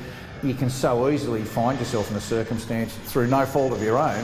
you 0.43 0.53
can 0.53 0.69
so 0.69 1.09
easily 1.09 1.41
find 1.43 1.79
yourself 1.79 2.09
in 2.11 2.17
a 2.17 2.21
circumstance 2.21 2.91
through 3.11 3.27
no 3.27 3.45
fault 3.45 3.73
of 3.73 3.81
your 3.81 3.97
own 3.97 4.23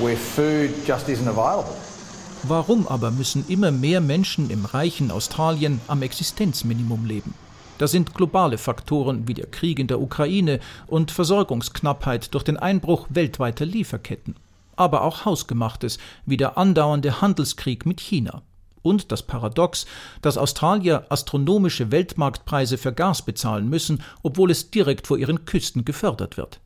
where 0.00 0.16
food 0.16 0.70
just 0.86 1.08
isn't 1.08 1.28
available. 1.28 1.76
Warum 2.44 2.86
aber 2.86 3.10
müssen 3.10 3.44
immer 3.48 3.72
mehr 3.72 4.00
Menschen 4.00 4.48
im 4.50 4.64
reichen 4.64 5.10
Australien 5.10 5.80
am 5.88 6.02
Existenzminimum 6.02 7.04
leben? 7.04 7.34
Das 7.78 7.90
sind 7.90 8.14
globale 8.14 8.58
Faktoren 8.58 9.26
wie 9.26 9.34
der 9.34 9.46
Krieg 9.46 9.78
in 9.78 9.88
der 9.88 10.00
Ukraine 10.00 10.60
und 10.86 11.10
Versorgungsknappheit 11.10 12.32
durch 12.34 12.44
den 12.44 12.56
Einbruch 12.56 13.06
weltweiter 13.10 13.64
Lieferketten. 13.64 14.36
Aber 14.76 15.02
auch 15.02 15.24
Hausgemachtes 15.24 15.98
wie 16.26 16.36
der 16.36 16.56
andauernde 16.56 17.20
Handelskrieg 17.20 17.86
mit 17.86 18.00
China. 18.00 18.42
Und 18.82 19.10
das 19.10 19.22
Paradox, 19.22 19.86
dass 20.22 20.38
Australier 20.38 21.06
astronomische 21.08 21.90
Weltmarktpreise 21.90 22.78
für 22.78 22.92
Gas 22.92 23.22
bezahlen 23.22 23.68
müssen, 23.68 24.02
obwohl 24.22 24.52
es 24.52 24.70
direkt 24.70 25.08
vor 25.08 25.18
ihren 25.18 25.44
Küsten 25.44 25.84
gefördert 25.84 26.36
wird. 26.36 26.60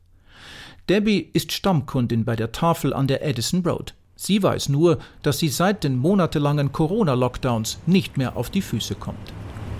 Debbie 0.87 1.29
ist 1.33 1.51
Stammkundin 1.51 2.25
bei 2.25 2.35
der 2.35 2.51
Tafel 2.51 2.93
an 2.93 3.07
der 3.07 3.25
Edison 3.25 3.65
Road. 3.65 3.93
Sie 4.15 4.41
weiß 4.43 4.69
nur, 4.69 4.99
dass 5.21 5.39
sie 5.39 5.49
seit 5.49 5.83
den 5.83 5.97
monatelangen 5.97 6.71
Corona-Lockdowns 6.71 7.79
nicht 7.85 8.17
mehr 8.17 8.37
auf 8.37 8.49
die 8.49 8.61
Füße 8.61 8.95
kommt. 8.95 9.33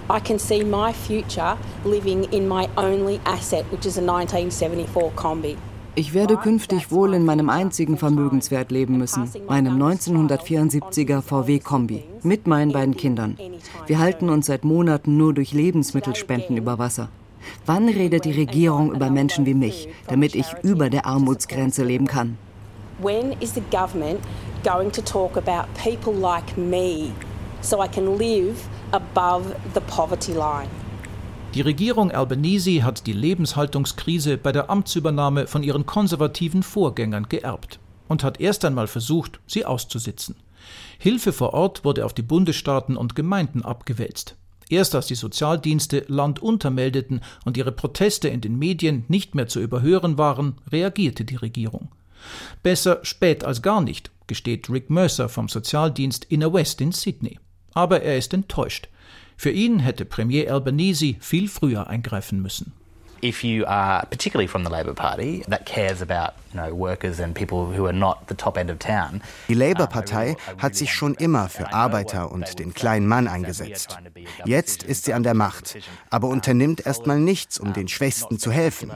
I 0.10 0.20
can 0.20 0.38
see 0.38 0.64
my 0.64 0.92
future 0.92 1.56
living 1.86 2.24
in 2.32 2.48
my 2.48 2.68
only 2.76 3.20
asset, 3.24 3.64
which 3.72 3.86
is 3.86 3.98
a 3.98 4.02
1974 4.02 5.16
Kombi. 5.16 5.56
Ich 5.96 6.16
werde 6.16 6.38
künftig 6.38 6.92
wohl 6.92 7.14
in 7.14 7.24
meinem 7.24 7.50
einzigen 7.50 7.98
Vermögenswert 7.98 8.72
leben 8.72 8.98
müssen, 8.98 9.30
meinem 9.48 9.80
1974er 9.82 11.22
VW 11.22 11.60
Kombi, 11.60 12.04
mit 12.24 12.48
meinen 12.48 12.72
beiden 12.72 12.98
Kindern. 12.98 13.38
Wir 13.86 14.00
halten 14.00 14.30
uns 14.30 14.48
seit 14.48 14.66
Monaten 14.66 15.18
nur 15.18 15.36
durch 15.36 15.54
Lebensmittelspenden 15.54 16.58
über 16.58 16.80
Wasser. 16.80 17.10
Wann 17.68 17.88
redet 17.88 18.26
die 18.26 18.32
Regierung 18.32 18.94
über 18.94 19.12
Menschen 19.12 19.46
wie 19.46 19.54
mich, 19.54 19.88
damit 20.08 20.34
ich 20.34 20.48
über 20.64 20.90
der 20.90 21.06
Armutsgrenze 21.06 21.84
leben 21.84 22.08
kann? 22.08 22.38
When 23.04 23.34
is 23.42 23.54
the 23.54 23.64
government 23.70 24.22
going 24.64 24.92
to 24.94 25.02
talk 25.02 25.36
about 25.36 25.68
people 25.76 26.14
like 26.14 26.58
me 26.58 27.12
so 27.62 27.84
I 27.84 27.88
can 27.88 28.18
live 28.18 28.56
above 28.92 29.56
the 29.74 29.82
poverty 29.82 30.32
line. 30.32 30.70
Die 31.54 31.62
Regierung 31.62 32.12
Albanese 32.12 32.84
hat 32.84 33.06
die 33.06 33.14
Lebenshaltungskrise 33.14 34.38
bei 34.38 34.52
der 34.54 34.70
Amtsübernahme 34.70 35.48
von 35.48 35.64
ihren 35.64 35.86
konservativen 35.86 36.64
Vorgängern 36.64 37.28
geerbt 37.30 37.80
und 38.08 38.24
hat 38.24 38.40
erst 38.40 38.64
einmal 38.64 38.88
versucht, 38.88 39.42
sie 39.48 39.66
auszusitzen. 39.66 40.36
Hilfe 40.98 41.34
vor 41.34 41.54
Ort 41.54 41.84
wurde 41.84 42.06
auf 42.06 42.14
die 42.14 42.22
Bundesstaaten 42.22 42.96
und 42.96 43.16
Gemeinden 43.16 43.64
abgewälzt. 43.64 44.36
Erst 44.70 44.96
als 44.96 45.08
die 45.08 45.16
Sozialdienste 45.16 46.06
Land 46.08 46.42
untermeldeten 46.42 47.22
und 47.44 47.58
ihre 47.58 47.74
Proteste 47.74 48.30
in 48.30 48.40
den 48.40 48.58
Medien 48.58 49.04
nicht 49.10 49.36
mehr 49.36 49.48
zu 49.48 49.60
überhören 49.60 50.18
waren, 50.18 50.56
reagierte 50.72 51.26
die 51.26 51.36
Regierung. 51.36 51.90
Besser 52.62 53.00
spät 53.04 53.44
als 53.44 53.62
gar 53.62 53.82
nicht, 53.82 54.12
gesteht 54.28 54.70
Rick 54.70 54.90
Mercer 54.90 55.30
vom 55.30 55.50
Sozialdienst 55.50 56.26
Inner 56.26 56.54
West 56.54 56.82
in 56.82 56.92
Sydney. 56.92 57.40
Aber 57.74 58.02
er 58.02 58.18
ist 58.18 58.34
enttäuscht. 58.34 58.90
Für 59.36 59.52
ihn 59.52 59.80
hätte 59.80 60.06
Premier 60.06 60.52
Albanese 60.52 61.16
viel 61.20 61.48
früher 61.48 61.88
eingreifen 61.88 62.42
müssen. 62.42 62.74
if 63.24 63.44
you 63.44 63.66
are 63.66 64.06
particularly 64.10 64.48
from 64.48 64.64
the 64.64 64.70
Labor 64.70 64.94
Party 64.94 65.44
that 65.48 65.66
cares 65.66 66.02
about 66.02 66.34
you 66.52 66.60
know, 66.60 66.74
workers 66.76 67.20
and 67.20 67.34
people 67.34 67.66
who 67.66 67.86
are 67.86 67.94
not 67.94 68.28
the 68.28 68.36
top 68.36 68.58
end 68.58 68.70
of 68.70 68.80
town. 68.80 69.22
Die 69.48 69.54
Labour-Partei 69.54 70.36
hat 70.58 70.76
sich 70.76 70.94
schon 70.94 71.16
immer 71.16 71.48
für 71.48 71.74
Arbeiter 71.74 72.32
und 72.32 72.60
den 72.60 72.74
kleinen 72.74 73.08
Mann 73.08 73.28
eingesetzt. 73.28 73.98
Jetzt 74.46 74.84
ist 74.84 75.06
sie 75.06 75.14
an 75.14 75.24
der 75.24 75.34
Macht, 75.34 75.78
aber 76.10 76.28
unternimmt 76.28 76.86
erstmal 76.86 77.20
nichts, 77.20 77.60
um 77.60 77.72
den 77.74 77.88
Schwächsten 77.88 78.40
zu 78.40 78.52
helfen. 78.52 78.92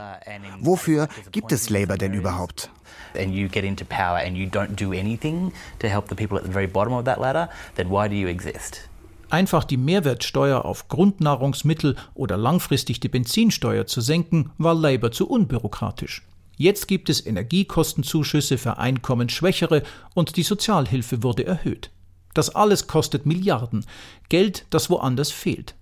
Wofür 0.60 1.08
gibt 1.32 1.50
es 1.52 1.70
Labour 1.70 1.96
denn 1.96 2.12
überhaupt? 2.12 2.70
And 3.16 3.32
you 3.32 3.48
get 3.48 3.64
into 3.64 3.84
power 3.84 4.18
and 4.18 4.36
you 4.36 4.46
don't 4.46 4.74
do 4.76 4.92
anything 4.92 5.52
to 5.78 5.88
help 5.88 6.08
the 6.08 6.14
people 6.14 6.36
at 6.38 6.44
the 6.44 6.52
very 6.52 6.66
bottom 6.66 6.92
of 6.92 7.04
that 7.04 7.20
ladder, 7.20 7.48
then 7.76 7.88
why 7.90 8.08
do 8.08 8.14
you 8.14 8.28
exist? 8.28 8.88
Einfach 9.30 9.64
die 9.64 9.76
Mehrwertsteuer 9.76 10.64
auf 10.64 10.88
Grundnahrungsmittel 10.88 11.96
oder 12.14 12.36
langfristig 12.36 13.00
die 13.00 13.08
Benzinsteuer 13.08 13.86
zu 13.86 14.00
senken, 14.00 14.50
war 14.56 14.74
Labour 14.74 15.12
zu 15.12 15.28
unbürokratisch. 15.28 16.22
Jetzt 16.56 16.88
gibt 16.88 17.08
es 17.08 17.24
Energiekostenzuschüsse 17.24 18.58
für 18.58 18.78
Einkommensschwächere 18.78 19.82
und 20.14 20.36
die 20.36 20.42
Sozialhilfe 20.42 21.22
wurde 21.22 21.46
erhöht. 21.46 21.90
Das 22.34 22.54
alles 22.54 22.86
kostet 22.86 23.26
Milliarden, 23.26 23.84
Geld, 24.28 24.66
das 24.70 24.90
woanders 24.90 25.30
fehlt. 25.30 25.74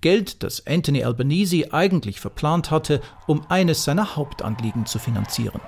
Geld, 0.00 0.42
das 0.42 0.66
Anthony 0.66 1.02
Albanese 1.04 1.72
eigentlich 1.72 2.20
verplant 2.20 2.70
hatte, 2.70 3.00
um 3.26 3.44
eines 3.48 3.84
seiner 3.84 4.16
Hauptanliegen 4.16 4.86
zu 4.86 4.98
finanzieren. 4.98 5.60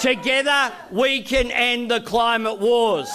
Together 0.00 0.72
we 0.92 1.22
can 1.22 1.50
end 1.50 1.90
the 1.90 2.00
climate 2.00 2.60
wars. 2.60 3.10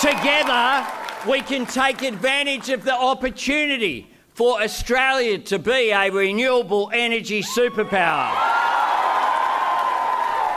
Together 0.00 0.86
we 1.28 1.40
can 1.42 1.66
take 1.66 2.00
advantage 2.02 2.70
of 2.70 2.82
the 2.82 2.94
opportunity 2.94 4.06
for 4.32 4.62
Australia 4.62 5.38
to 5.38 5.58
be 5.58 5.90
a 5.90 6.10
renewable 6.10 6.90
energy 6.94 7.42
superpower. 7.42 8.30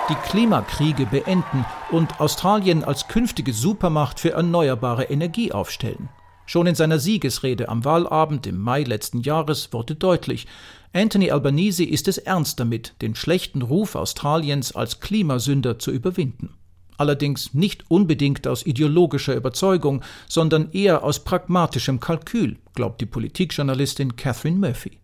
Die 0.07 0.15
Klimakriege 0.29 1.05
beenden 1.05 1.65
und 1.91 2.21
Australien 2.21 2.85
als 2.85 3.09
künftige 3.09 3.51
Supermacht 3.51 4.19
für 4.19 4.31
erneuerbare 4.31 5.03
Energie 5.03 5.51
aufstellen. 5.51 6.09
Schon 6.49 6.65
in 6.65 6.73
seiner 6.73 6.97
Siegesrede 6.97 7.69
am 7.69 7.85
Wahlabend 7.85 8.47
im 8.47 8.57
Mai 8.57 8.81
letzten 8.81 9.21
Jahres 9.21 9.71
wurde 9.71 9.93
deutlich, 9.93 10.47
Anthony 10.93 11.29
Albanese 11.29 11.83
ist 11.83 12.07
es 12.07 12.17
ernst 12.17 12.59
damit, 12.59 12.95
den 13.03 13.13
schlechten 13.13 13.61
Ruf 13.61 13.93
Australiens 13.93 14.71
als 14.71 14.99
Klimasünder 14.99 15.77
zu 15.77 15.91
überwinden. 15.91 16.55
Allerdings 16.97 17.53
nicht 17.53 17.91
unbedingt 17.91 18.47
aus 18.47 18.65
ideologischer 18.65 19.35
Überzeugung, 19.35 20.01
sondern 20.27 20.71
eher 20.71 21.03
aus 21.03 21.23
pragmatischem 21.23 21.99
Kalkül, 21.99 22.57
glaubt 22.73 22.99
die 22.99 23.05
Politikjournalistin 23.05 24.15
Catherine 24.15 24.57
Murphy. 24.57 24.97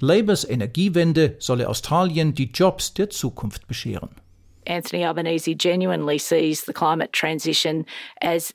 Labours 0.00 0.46
Energiewende 0.46 1.36
solle 1.38 1.70
Australien 1.70 2.34
die 2.34 2.50
Jobs 2.52 2.92
der 2.92 3.08
Zukunft 3.08 3.66
bescheren. 3.66 4.10
Anthony 4.66 5.06
Albanese 5.06 5.54
genuinely 5.54 6.18
sees 6.18 6.66
the 6.66 6.72
climate 6.74 7.12
transition 7.12 7.86
as 8.20 8.52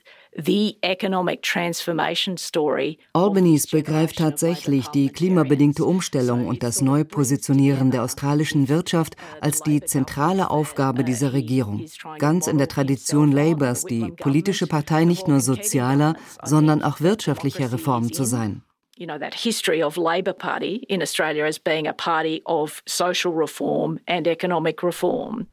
Albanese 3.13 3.67
begreift 3.71 4.17
tatsächlich 4.17 4.87
die 4.89 5.09
klimabedingte 5.09 5.83
Umstellung 5.83 6.47
und 6.47 6.61
das 6.61 6.81
Neupositionieren 6.81 7.89
der 7.89 8.03
australischen 8.03 8.69
Wirtschaft 8.69 9.15
als 9.41 9.61
die 9.61 9.81
zentrale 9.81 10.51
Aufgabe 10.51 11.03
dieser 11.03 11.33
Regierung. 11.33 11.85
Ganz 12.19 12.45
in 12.45 12.59
der 12.59 12.67
Tradition 12.67 13.31
Labours, 13.31 13.85
die 13.85 14.11
politische 14.11 14.67
Partei 14.67 15.05
nicht 15.05 15.27
nur 15.27 15.39
sozialer, 15.39 16.15
sondern 16.43 16.83
auch 16.83 17.01
wirtschaftlicher 17.01 17.71
Reformen 17.71 18.13
zu 18.13 18.23
sein. 18.23 18.61
you 18.97 19.05
know, 19.05 19.17
that 19.17 19.33
history 19.33 19.81
of 19.81 19.95
Labor 19.95 20.33
Party 20.33 20.83
in 20.89 21.01
Australia 21.01 21.45
as 21.45 21.59
being 21.59 21.87
a 21.87 21.93
party 21.93 22.41
of 22.45 22.81
social 22.87 23.31
reform 23.31 23.99
and 24.07 24.27
economic 24.27 24.81
reform. 24.81 25.47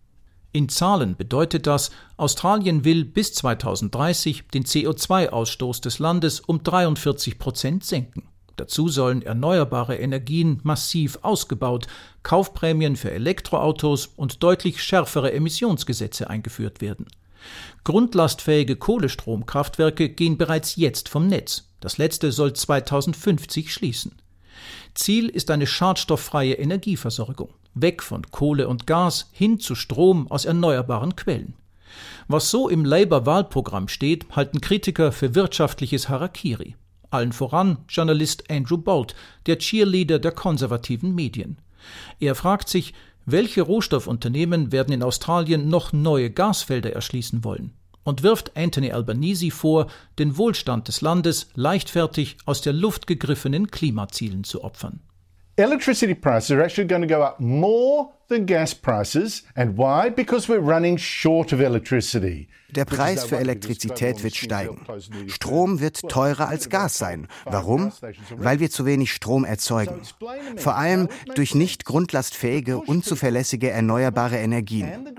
In 0.55 0.69
Zahlen 0.69 1.17
bedeutet 1.17 1.67
das, 1.67 1.91
Australien 2.17 2.85
will 2.85 3.05
bis 3.05 3.35
2030 3.35 4.45
den 4.55 4.63
CO2-Ausstoß 4.63 5.83
des 5.83 5.99
Landes 5.99 6.39
um 6.39 6.63
43 6.63 7.41
Prozent 7.41 7.85
senken. 7.85 8.29
Dazu 8.55 8.89
sollen 8.89 9.23
erneuerbare 9.23 9.97
Energien 9.97 10.61
massiv 10.63 11.19
ausgebaut, 11.23 11.89
Kaufprämien 12.23 12.95
für 12.95 13.11
Elektroautos 13.11 14.07
und 14.07 14.45
deutlich 14.45 14.81
schärfere 14.81 15.33
Emissionsgesetze 15.33 16.31
eingeführt 16.31 16.81
werden. 16.81 17.07
Grundlastfähige 17.83 18.77
Kohlestromkraftwerke 18.77 20.09
gehen 20.09 20.39
bereits 20.39 20.77
jetzt 20.77 21.09
vom 21.09 21.27
Netz. 21.27 21.65
Das 21.81 21.99
letzte 21.99 22.31
soll 22.31 22.53
2050 22.53 23.75
schließen. 23.75 24.13
Ziel 24.95 25.29
ist 25.31 25.51
eine 25.51 25.67
schadstofffreie 25.67 26.55
Energieversorgung, 26.55 27.53
weg 27.75 28.03
von 28.03 28.23
Kohle 28.31 28.69
und 28.69 28.87
Gas 28.87 29.29
hin 29.33 29.59
zu 29.59 29.75
Strom 29.75 30.31
aus 30.31 30.45
erneuerbaren 30.45 31.17
Quellen. 31.17 31.55
Was 32.29 32.51
so 32.51 32.69
im 32.69 32.85
Labour-Wahlprogramm 32.85 33.89
steht, 33.89 34.27
halten 34.35 34.61
Kritiker 34.61 35.13
für 35.13 35.35
wirtschaftliches 35.35 36.09
Harakiri. 36.09 36.77
Allen 37.11 37.33
voran 37.33 37.79
Journalist 37.89 38.51
Andrew 38.51 38.79
Bolt, 38.79 39.15
der 39.47 39.59
Cheerleader 39.59 40.19
der 40.19 40.33
konservativen 40.33 41.15
Medien. 41.15 41.59
Er 42.19 42.35
fragt 42.35 42.69
sich, 42.69 42.95
welche 43.27 43.63
Rohstoffunternehmen 43.63 44.73
werden 44.73 44.93
in 44.93 45.03
Australien 45.03 45.69
noch 45.69 45.93
neue 45.93 46.31
Gasfelder 46.31 46.93
erschließen 46.93 47.45
wollen? 47.45 47.73
und 48.05 48.23
wirft 48.23 48.57
Anthony 48.57 48.93
Albanese 48.93 49.51
vor, 49.51 49.89
den 50.19 50.37
Wohlstand 50.37 50.89
des 50.89 51.01
Landes 51.01 51.49
leichtfertig 51.55 52.37
aus 52.45 52.61
der 52.61 52.73
Luft 52.73 53.07
gegriffenen 53.07 53.71
Klimazielen 53.71 54.45
zu 54.45 54.63
opfern. 54.63 55.01
Electricity 55.57 56.15
prices 56.15 56.51
are 56.51 56.61
actually 56.61 56.89
going 56.89 57.03
to 57.03 57.07
go 57.07 57.23
up 57.23 57.39
more 57.39 58.11
than 58.29 58.45
gas 58.45 58.75
prices. 58.75 59.45
And 59.55 59.77
why? 59.77 60.11
Because 60.11 60.49
we're 60.49 60.59
running 60.59 60.97
short 60.97 61.53
of 61.53 61.61
electricity. 61.61 62.49
Der 62.71 62.85
Preis 62.85 63.25
für 63.25 63.39
Elektrizität 63.39 64.25
wird 64.25 64.35
steigen. 64.35 64.85
Strom 65.29 65.79
wird 65.79 66.09
teurer 66.09 66.49
als 66.49 66.69
Gas 66.71 66.99
sein. 66.99 67.29
Warum? 67.45 67.93
Weil 68.37 68.59
wir 68.59 68.69
zu 68.69 68.85
wenig 68.85 69.13
Strom 69.13 69.45
erzeugen. 69.45 70.03
Vor 70.57 70.75
allem 70.75 71.09
durch 71.37 71.55
nicht 71.55 71.85
grundlastfähige, 71.85 72.79
unzuverlässige 72.79 73.71
erneuerbare 73.71 74.39
Energien. 74.39 75.15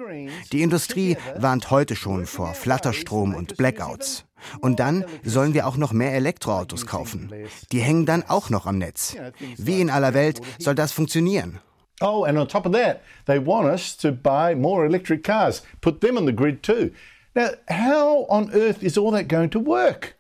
Die 0.51 0.63
Industrie 0.63 1.15
warnt 1.37 1.71
heute 1.71 1.95
schon 1.95 2.25
vor 2.25 2.53
Flatterstrom 2.55 3.35
und 3.35 3.55
Blackouts. 3.55 4.25
Und 4.61 4.79
dann 4.79 5.05
sollen 5.23 5.53
wir 5.53 5.67
auch 5.67 5.77
noch 5.77 5.93
mehr 5.93 6.13
Elektroautos 6.13 6.85
kaufen. 6.85 7.31
Die 7.71 7.79
hängen 7.79 8.05
dann 8.05 8.23
auch 8.23 8.49
noch 8.49 8.65
am 8.65 8.77
Netz. 8.77 9.15
Wie 9.57 9.81
in 9.81 9.89
aller 9.89 10.13
Welt 10.13 10.41
soll 10.59 10.75
das 10.75 10.91
funktionieren? 10.91 11.59
Oh, 12.01 12.25
and 12.25 12.37
on 12.37 12.47
top 12.47 12.65
of 12.65 12.73
that, 12.73 13.01
they 13.25 13.39
want 13.39 13.67
us 13.67 13.95
to 13.97 14.11
buy 14.11 14.53
more 14.53 14.85
electric 14.85 15.23
cars, 15.23 15.63
put 15.79 16.01
them 16.01 16.17
on 16.17 16.25
the 16.25 16.35
grid 16.35 16.61
too. 16.61 16.91
Now, 17.33 17.51
how 17.69 18.25
on 18.29 18.51
earth 18.51 18.83
is 18.83 18.97
all 18.97 19.11
that 19.11 19.29
going 19.29 19.49
to 19.51 19.65
work? 19.65 20.15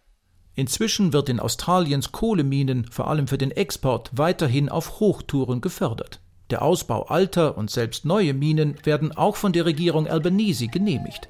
Inzwischen 0.55 1.11
wird 1.11 1.27
in 1.27 1.41
Australiens 1.41 2.13
Kohleminen 2.13 2.87
vor 2.89 3.09
allem 3.09 3.27
für 3.27 3.37
den 3.37 3.51
Export 3.51 4.11
weiterhin 4.13 4.69
auf 4.69 5.01
Hochtouren 5.01 5.59
gefördert. 5.59 6.21
Der 6.49 6.61
Ausbau 6.61 7.03
alter 7.07 7.57
und 7.57 7.71
selbst 7.71 8.05
neue 8.05 8.33
Minen 8.33 8.77
werden 8.83 9.11
auch 9.11 9.35
von 9.35 9.51
der 9.51 9.65
Regierung 9.65 10.07
Albanese 10.07 10.67
genehmigt. 10.67 11.27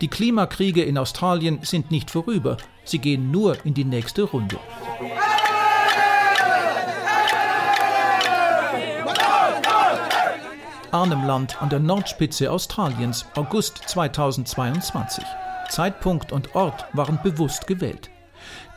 Die 0.00 0.08
Klimakriege 0.08 0.82
in 0.82 0.98
Australien 0.98 1.60
sind 1.62 1.90
nicht 1.90 2.10
vorüber, 2.10 2.56
sie 2.84 2.98
gehen 2.98 3.30
nur 3.30 3.64
in 3.64 3.74
die 3.74 3.84
nächste 3.84 4.22
Runde. 4.22 4.58
Arnhemland 10.92 11.60
an 11.60 11.68
der 11.68 11.80
Nordspitze 11.80 12.50
Australiens, 12.50 13.26
August 13.34 13.82
2022. 13.86 15.24
Zeitpunkt 15.68 16.32
und 16.32 16.54
Ort 16.54 16.86
waren 16.92 17.18
bewusst 17.22 17.66
gewählt. 17.66 18.10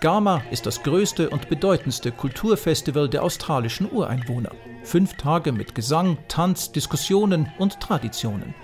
Gama 0.02 0.42
ist 0.52 0.66
das 0.66 0.82
größte 0.84 1.30
und 1.30 1.50
bedeutendste 1.50 2.12
Kulturfestival 2.12 3.10
der 3.10 3.24
australischen 3.24 3.90
Ureinwohner. 3.92 4.52
Fünf 4.84 5.14
Tage 5.16 5.52
mit 5.52 5.76
Gesang, 5.76 6.18
Tanz, 6.28 6.72
Diskussionen 6.72 7.52
und 7.58 7.80
Traditionen. 7.80 8.56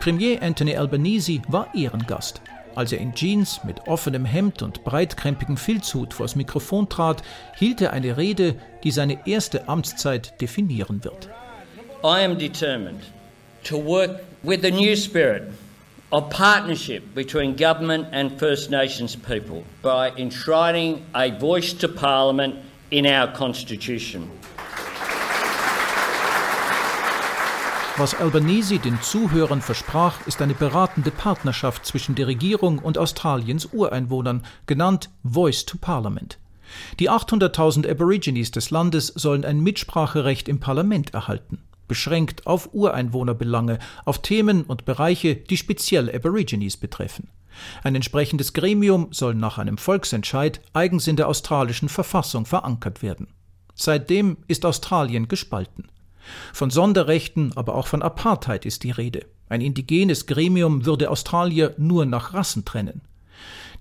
Premier 0.00 0.42
Anthony 0.42 0.76
Albanese 0.76 1.40
war 1.48 1.68
Ehrengast. 1.74 2.40
Als 2.74 2.92
er 2.92 2.98
in 2.98 3.12
Jeans 3.12 3.60
mit 3.64 3.88
offenem 3.88 4.24
Hemd 4.24 4.62
und 4.62 4.84
breitkrempigem 4.84 5.56
Filzhut 5.56 6.14
vors 6.14 6.36
Mikrofon 6.36 6.88
trat, 6.88 7.22
hielt 7.56 7.80
er 7.80 7.92
eine 7.92 8.16
Rede, 8.16 8.54
die 8.84 8.92
seine 8.92 9.26
erste 9.26 9.68
Amtszeit 9.68 10.40
definieren 10.40 11.02
wird. 11.02 11.28
I 12.04 12.24
am 12.24 12.38
determined 12.38 13.00
to 13.64 13.76
work 13.76 14.20
with 14.44 14.60
the 14.62 14.70
new 14.70 14.94
spirit 14.94 15.44
of 16.10 16.30
partnership 16.30 17.02
between 17.14 17.56
government 17.56 18.06
and 18.12 18.38
First 18.38 18.70
Nations 18.70 19.16
people 19.16 19.64
by 19.82 20.12
enshrining 20.16 21.02
a 21.14 21.30
voice 21.30 21.74
to 21.78 21.88
Parliament 21.88 22.54
in 22.90 23.06
our 23.06 23.26
Constitution. 23.26 24.30
Was 27.98 28.14
Albanese 28.14 28.78
den 28.78 29.02
Zuhörern 29.02 29.60
versprach, 29.60 30.24
ist 30.28 30.40
eine 30.40 30.54
beratende 30.54 31.10
Partnerschaft 31.10 31.84
zwischen 31.84 32.14
der 32.14 32.28
Regierung 32.28 32.78
und 32.78 32.96
Australiens 32.96 33.66
Ureinwohnern, 33.72 34.46
genannt 34.66 35.10
Voice 35.24 35.66
to 35.66 35.78
Parliament. 35.80 36.38
Die 37.00 37.10
800.000 37.10 37.90
Aborigines 37.90 38.52
des 38.52 38.70
Landes 38.70 39.08
sollen 39.08 39.44
ein 39.44 39.58
Mitspracherecht 39.58 40.48
im 40.48 40.60
Parlament 40.60 41.12
erhalten, 41.12 41.64
beschränkt 41.88 42.46
auf 42.46 42.72
Ureinwohnerbelange, 42.72 43.80
auf 44.04 44.22
Themen 44.22 44.62
und 44.62 44.84
Bereiche, 44.84 45.34
die 45.34 45.56
speziell 45.56 46.08
Aborigines 46.14 46.76
betreffen. 46.76 47.30
Ein 47.82 47.96
entsprechendes 47.96 48.52
Gremium 48.52 49.08
soll 49.10 49.34
nach 49.34 49.58
einem 49.58 49.76
Volksentscheid 49.76 50.60
eigens 50.72 51.08
in 51.08 51.16
der 51.16 51.26
australischen 51.26 51.88
Verfassung 51.88 52.46
verankert 52.46 53.02
werden. 53.02 53.26
Seitdem 53.74 54.36
ist 54.46 54.64
Australien 54.64 55.26
gespalten. 55.26 55.88
Von 56.52 56.70
Sonderrechten, 56.70 57.52
aber 57.56 57.74
auch 57.74 57.86
von 57.86 58.02
Apartheid 58.02 58.66
ist 58.66 58.82
die 58.84 58.90
Rede. 58.90 59.26
Ein 59.48 59.60
indigenes 59.60 60.26
Gremium 60.26 60.84
würde 60.84 61.10
Australier 61.10 61.74
nur 61.78 62.06
nach 62.06 62.34
Rassen 62.34 62.64
trennen. 62.64 63.02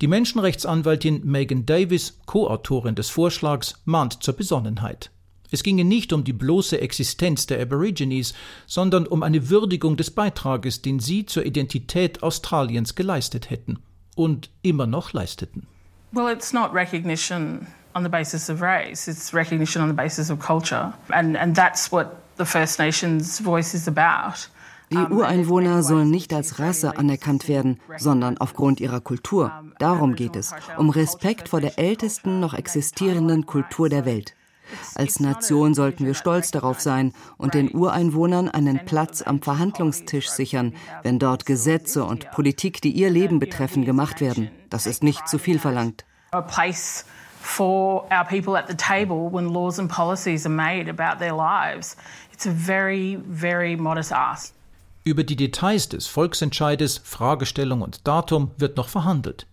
Die 0.01 0.07
Menschenrechtsanwältin 0.07 1.25
Megan 1.25 1.65
Davis, 1.65 2.19
Co-Autorin 2.25 2.95
des 2.95 3.09
Vorschlags, 3.09 3.81
mahnt 3.85 4.21
zur 4.21 4.35
Besonnenheit. 4.35 5.11
Es 5.49 5.63
ginge 5.63 5.85
nicht 5.85 6.11
um 6.13 6.23
die 6.23 6.33
bloße 6.33 6.79
Existenz 6.79 7.47
der 7.47 7.61
Aborigines, 7.61 8.33
sondern 8.65 9.07
um 9.07 9.23
eine 9.23 9.49
Würdigung 9.49 9.95
des 9.95 10.11
Beitrages, 10.11 10.81
den 10.81 10.99
sie 10.99 11.25
zur 11.25 11.45
Identität 11.45 12.21
Australiens 12.21 12.95
geleistet 12.95 13.49
hätten 13.49 13.79
und 14.15 14.49
immer 14.61 14.87
noch 14.87 15.13
leisteten. 15.13 15.65
Well, 16.11 16.31
it's 16.31 16.53
not 16.53 16.73
recognition 16.73 17.67
on 17.95 18.03
the 18.03 18.09
basis 18.09 18.49
of 18.49 18.61
race, 18.61 19.07
it's 19.07 19.33
recognition 19.33 19.81
on 19.81 19.89
the 19.89 19.95
basis 19.95 20.29
of 20.29 20.39
culture. 20.39 20.93
And, 21.09 21.37
and 21.37 21.55
that's 21.55 21.91
what 21.91 22.07
the 22.37 22.45
First 22.45 22.79
Nations 22.79 23.39
voice 23.39 23.73
is 23.73 23.87
about. 23.87 24.49
Die 24.89 24.97
Ureinwohner 24.97 25.83
sollen 25.83 26.09
nicht 26.09 26.33
als 26.33 26.59
Rasse 26.59 26.97
anerkannt 26.97 27.49
werden, 27.49 27.79
sondern 27.97 28.37
aufgrund 28.37 28.79
ihrer 28.79 29.01
Kultur. 29.01 29.51
Darum 29.79 30.15
geht 30.15 30.37
es, 30.37 30.53
um 30.77 30.89
Respekt 30.89 31.49
vor 31.49 31.59
der 31.59 31.77
ältesten 31.77 32.39
noch 32.39 32.53
existierenden 32.53 33.45
Kultur 33.45 33.89
der 33.89 34.05
Welt. 34.05 34.33
Als 34.95 35.19
Nation 35.19 35.73
sollten 35.73 36.05
wir 36.05 36.13
stolz 36.13 36.51
darauf 36.51 36.79
sein 36.79 37.13
und 37.37 37.53
den 37.53 37.73
Ureinwohnern 37.73 38.49
einen 38.49 38.85
Platz 38.85 39.21
am 39.21 39.41
Verhandlungstisch 39.41 40.29
sichern, 40.29 40.73
wenn 41.03 41.19
dort 41.19 41.45
Gesetze 41.45 42.05
und 42.05 42.31
Politik, 42.31 42.81
die 42.81 42.91
ihr 42.91 43.09
Leben 43.09 43.39
betreffen, 43.39 43.83
gemacht 43.85 44.21
werden. 44.21 44.49
Das 44.69 44.85
ist 44.85 45.03
nicht 45.03 45.27
zu 45.27 45.37
viel 45.37 45.59
verlangt. 45.59 46.05
For 47.41 48.05
our 48.11 48.25
people 48.25 48.57
at 48.57 48.67
the 48.67 48.75
table 48.75 49.29
when 49.31 49.49
laws 49.53 49.79
and 49.79 49.89
policies 49.89 50.45
are 50.45 50.53
made 50.53 50.89
about 50.89 51.19
their 51.19 51.33
lives. 51.33 51.95
It's 52.31 52.45
a 52.45 52.51
very, 52.51 53.17
very 53.27 53.75
modest 53.75 54.11
ask. 54.11 54.53
Über 55.03 55.23
die 55.23 55.37
Details 55.37 55.87
des 55.87 56.07
Volksentscheides, 56.07 56.99
Fragestellung 57.03 57.81
und 57.81 58.05
Datum 58.05 58.51
wird 58.57 58.75
noch 58.75 58.89
verhandelt. 58.89 59.47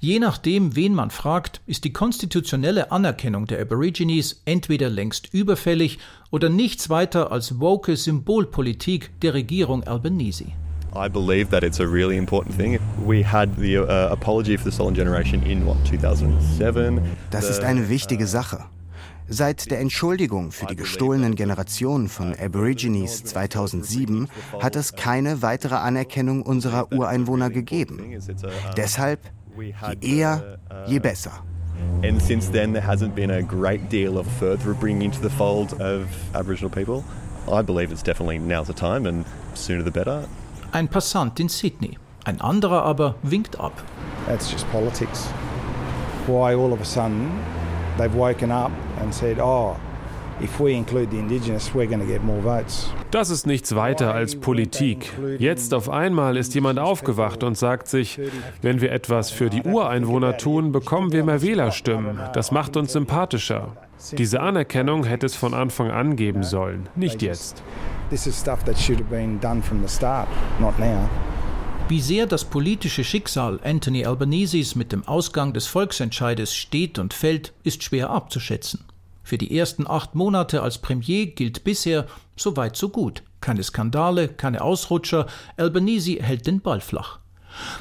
Je 0.00 0.18
nachdem, 0.18 0.76
wen 0.76 0.94
man 0.94 1.10
fragt, 1.10 1.60
ist 1.66 1.84
die 1.84 1.92
konstitutionelle 1.92 2.92
Anerkennung 2.92 3.46
der 3.46 3.60
Aborigines 3.60 4.42
entweder 4.44 4.88
längst 4.90 5.32
überfällig 5.32 5.98
oder 6.30 6.48
nichts 6.48 6.90
weiter 6.90 7.32
als 7.32 7.58
woke 7.60 7.96
Symbolpolitik 7.96 9.18
der 9.20 9.34
Regierung 9.34 9.84
Albanese. 9.84 10.52
I 10.96 11.08
believe 11.08 11.50
that 11.50 11.64
it's 11.64 11.80
a 11.80 11.86
really 11.86 12.16
important 12.16 12.54
thing. 12.54 12.78
We 13.04 13.22
had 13.22 13.56
the 13.56 13.78
uh, 13.78 14.12
apology 14.12 14.56
for 14.56 14.64
the 14.64 14.72
stolen 14.72 14.94
generation 14.94 15.42
in 15.42 15.66
what 15.66 15.76
2007. 15.84 17.00
Das 17.30 17.48
ist 17.50 17.64
eine 17.64 17.88
wichtige 17.88 18.26
Sache. 18.26 18.64
Seit 19.26 19.70
der 19.70 19.80
Entschuldigung 19.80 20.52
für 20.52 20.66
die 20.66 20.76
gestohlenen 20.76 21.34
Generationen 21.34 22.08
von 22.08 22.34
Aborigines 22.38 23.24
2007 23.24 24.28
hat 24.60 24.76
es 24.76 24.94
keine 24.94 25.40
weitere 25.40 25.76
Anerkennung 25.76 26.42
unserer 26.42 26.92
Ureinwohner 26.92 27.48
gegeben. 27.50 28.16
Deshalb, 28.76 29.20
je 29.56 29.74
eher, 30.00 30.58
je 30.86 30.98
besser. 30.98 31.32
And 32.04 32.22
since 32.22 32.50
then, 32.52 32.72
there 32.72 32.86
hasn't 32.86 33.14
been 33.14 33.30
a 33.30 33.42
great 33.42 33.90
deal 33.90 34.18
of 34.18 34.26
further 34.38 34.74
bringing 34.74 35.02
into 35.02 35.20
the 35.20 35.30
fold 35.30 35.72
of 35.80 36.06
Aboriginal 36.34 36.70
people. 36.70 37.02
I 37.50 37.62
believe 37.62 37.90
it's 37.90 38.02
definitely 38.02 38.38
now's 38.38 38.68
the 38.68 38.74
time, 38.74 39.06
and 39.06 39.24
sooner 39.54 39.82
the 39.82 39.90
better. 39.90 40.28
Ein 40.74 40.88
Passant 40.88 41.38
in 41.38 41.48
Sydney, 41.48 41.98
ein 42.24 42.40
anderer 42.40 42.82
aber 42.82 43.14
winkt 43.22 43.60
ab. 43.60 43.84
That's 44.26 44.50
just 44.50 44.68
politics. 44.72 45.28
Why 46.26 46.52
all 46.56 46.72
of 46.72 46.80
a 46.80 46.84
sudden 46.84 47.30
they've 47.96 48.12
woken 48.12 48.50
up 48.50 48.72
and 49.00 49.14
said, 49.14 49.38
oh, 49.38 49.76
if 50.40 50.58
we 50.58 50.72
include 50.72 51.12
the 51.12 51.18
indigenous, 51.20 51.72
we're 51.76 51.86
going 51.86 52.00
to 52.00 52.06
get 52.06 52.24
more 52.24 52.42
votes. 52.42 52.90
Das 53.12 53.30
ist 53.30 53.46
nichts 53.46 53.76
weiter 53.76 54.12
als 54.14 54.34
Politik. 54.34 55.12
Jetzt 55.38 55.72
auf 55.74 55.88
einmal 55.88 56.36
ist 56.36 56.56
jemand 56.56 56.80
aufgewacht 56.80 57.44
und 57.44 57.56
sagt 57.56 57.86
sich, 57.86 58.18
wenn 58.60 58.80
wir 58.80 58.90
etwas 58.90 59.30
für 59.30 59.50
die 59.50 59.62
Ureinwohner 59.62 60.38
tun, 60.38 60.72
bekommen 60.72 61.12
wir 61.12 61.22
mehr 61.22 61.40
Wählerstimmen. 61.40 62.18
Das 62.32 62.50
macht 62.50 62.76
uns 62.76 62.92
sympathischer. 62.94 63.76
Diese 64.12 64.40
Anerkennung 64.40 65.04
hätte 65.04 65.26
es 65.26 65.34
von 65.34 65.54
Anfang 65.54 65.90
an 65.90 66.16
geben 66.16 66.42
sollen, 66.42 66.88
nicht 66.94 67.22
jetzt. 67.22 67.62
Wie 71.88 72.00
sehr 72.00 72.26
das 72.26 72.44
politische 72.44 73.04
Schicksal 73.04 73.60
Anthony 73.62 74.06
Albaneses 74.06 74.74
mit 74.74 74.92
dem 74.92 75.06
Ausgang 75.06 75.52
des 75.52 75.66
Volksentscheides 75.66 76.54
steht 76.54 76.98
und 76.98 77.12
fällt, 77.12 77.52
ist 77.62 77.82
schwer 77.82 78.10
abzuschätzen. 78.10 78.84
Für 79.22 79.38
die 79.38 79.56
ersten 79.56 79.86
acht 79.86 80.14
Monate 80.14 80.62
als 80.62 80.78
Premier 80.78 81.26
gilt 81.26 81.64
bisher 81.64 82.06
so 82.36 82.56
weit 82.56 82.76
so 82.76 82.90
gut. 82.90 83.22
Keine 83.40 83.62
Skandale, 83.62 84.28
keine 84.28 84.62
Ausrutscher, 84.62 85.26
Albanese 85.56 86.22
hält 86.22 86.46
den 86.46 86.60
Ball 86.60 86.80
flach. 86.80 87.20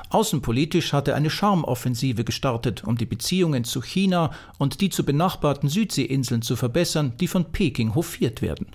Außenpolitisch 0.10 0.94
hat 0.94 1.08
er 1.08 1.16
eine 1.16 1.30
Charmoffensive 1.30 2.24
gestartet, 2.24 2.84
um 2.84 2.98
die 2.98 3.06
Beziehungen 3.06 3.64
zu 3.64 3.82
China 3.82 4.32
und 4.58 4.82
die 4.82 4.90
zu 4.90 5.04
benachbarten 5.04 5.70
Südseeinseln 5.70 6.42
zu 6.42 6.56
verbessern, 6.56 7.14
die 7.20 7.28
von 7.28 7.52
Peking 7.52 7.96
hofiert 7.96 8.42
werden. 8.42 8.68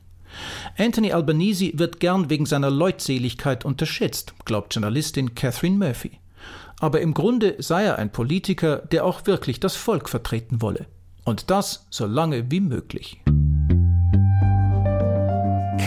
Anthony 0.76 1.12
Albanese 1.12 1.72
wird 1.74 2.00
gern 2.00 2.30
wegen 2.30 2.46
seiner 2.46 2.70
Leutseligkeit 2.70 3.64
unterschätzt, 3.64 4.34
glaubt 4.44 4.74
Journalistin 4.74 5.34
Catherine 5.34 5.76
Murphy. 5.76 6.12
Aber 6.80 7.00
im 7.00 7.14
Grunde 7.14 7.56
sei 7.58 7.84
er 7.84 7.98
ein 7.98 8.12
Politiker, 8.12 8.78
der 8.78 9.04
auch 9.04 9.26
wirklich 9.26 9.58
das 9.58 9.74
Volk 9.74 10.08
vertreten 10.08 10.62
wolle. 10.62 10.86
Und 11.24 11.50
das 11.50 11.86
so 11.90 12.06
lange 12.06 12.50
wie 12.50 12.60
möglich. 12.60 13.20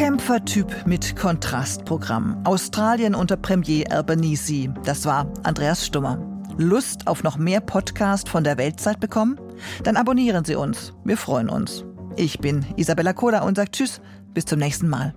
Kämpfertyp 0.01 0.87
mit 0.87 1.15
Kontrastprogramm. 1.15 2.43
Australien 2.43 3.13
unter 3.13 3.37
Premier 3.37 3.85
Albanese. 3.91 4.73
Das 4.83 5.05
war 5.05 5.31
Andreas 5.43 5.85
Stummer. 5.85 6.17
Lust 6.57 7.05
auf 7.05 7.21
noch 7.21 7.37
mehr 7.37 7.61
Podcast 7.61 8.27
von 8.27 8.43
der 8.43 8.57
Weltzeit 8.57 8.99
bekommen? 8.99 9.39
Dann 9.83 9.97
abonnieren 9.97 10.43
Sie 10.43 10.55
uns. 10.55 10.91
Wir 11.03 11.17
freuen 11.17 11.49
uns. 11.49 11.85
Ich 12.15 12.39
bin 12.39 12.65
Isabella 12.77 13.13
Koda 13.13 13.43
und 13.43 13.57
sage 13.57 13.69
Tschüss, 13.69 14.01
bis 14.33 14.45
zum 14.45 14.57
nächsten 14.57 14.89
Mal. 14.89 15.13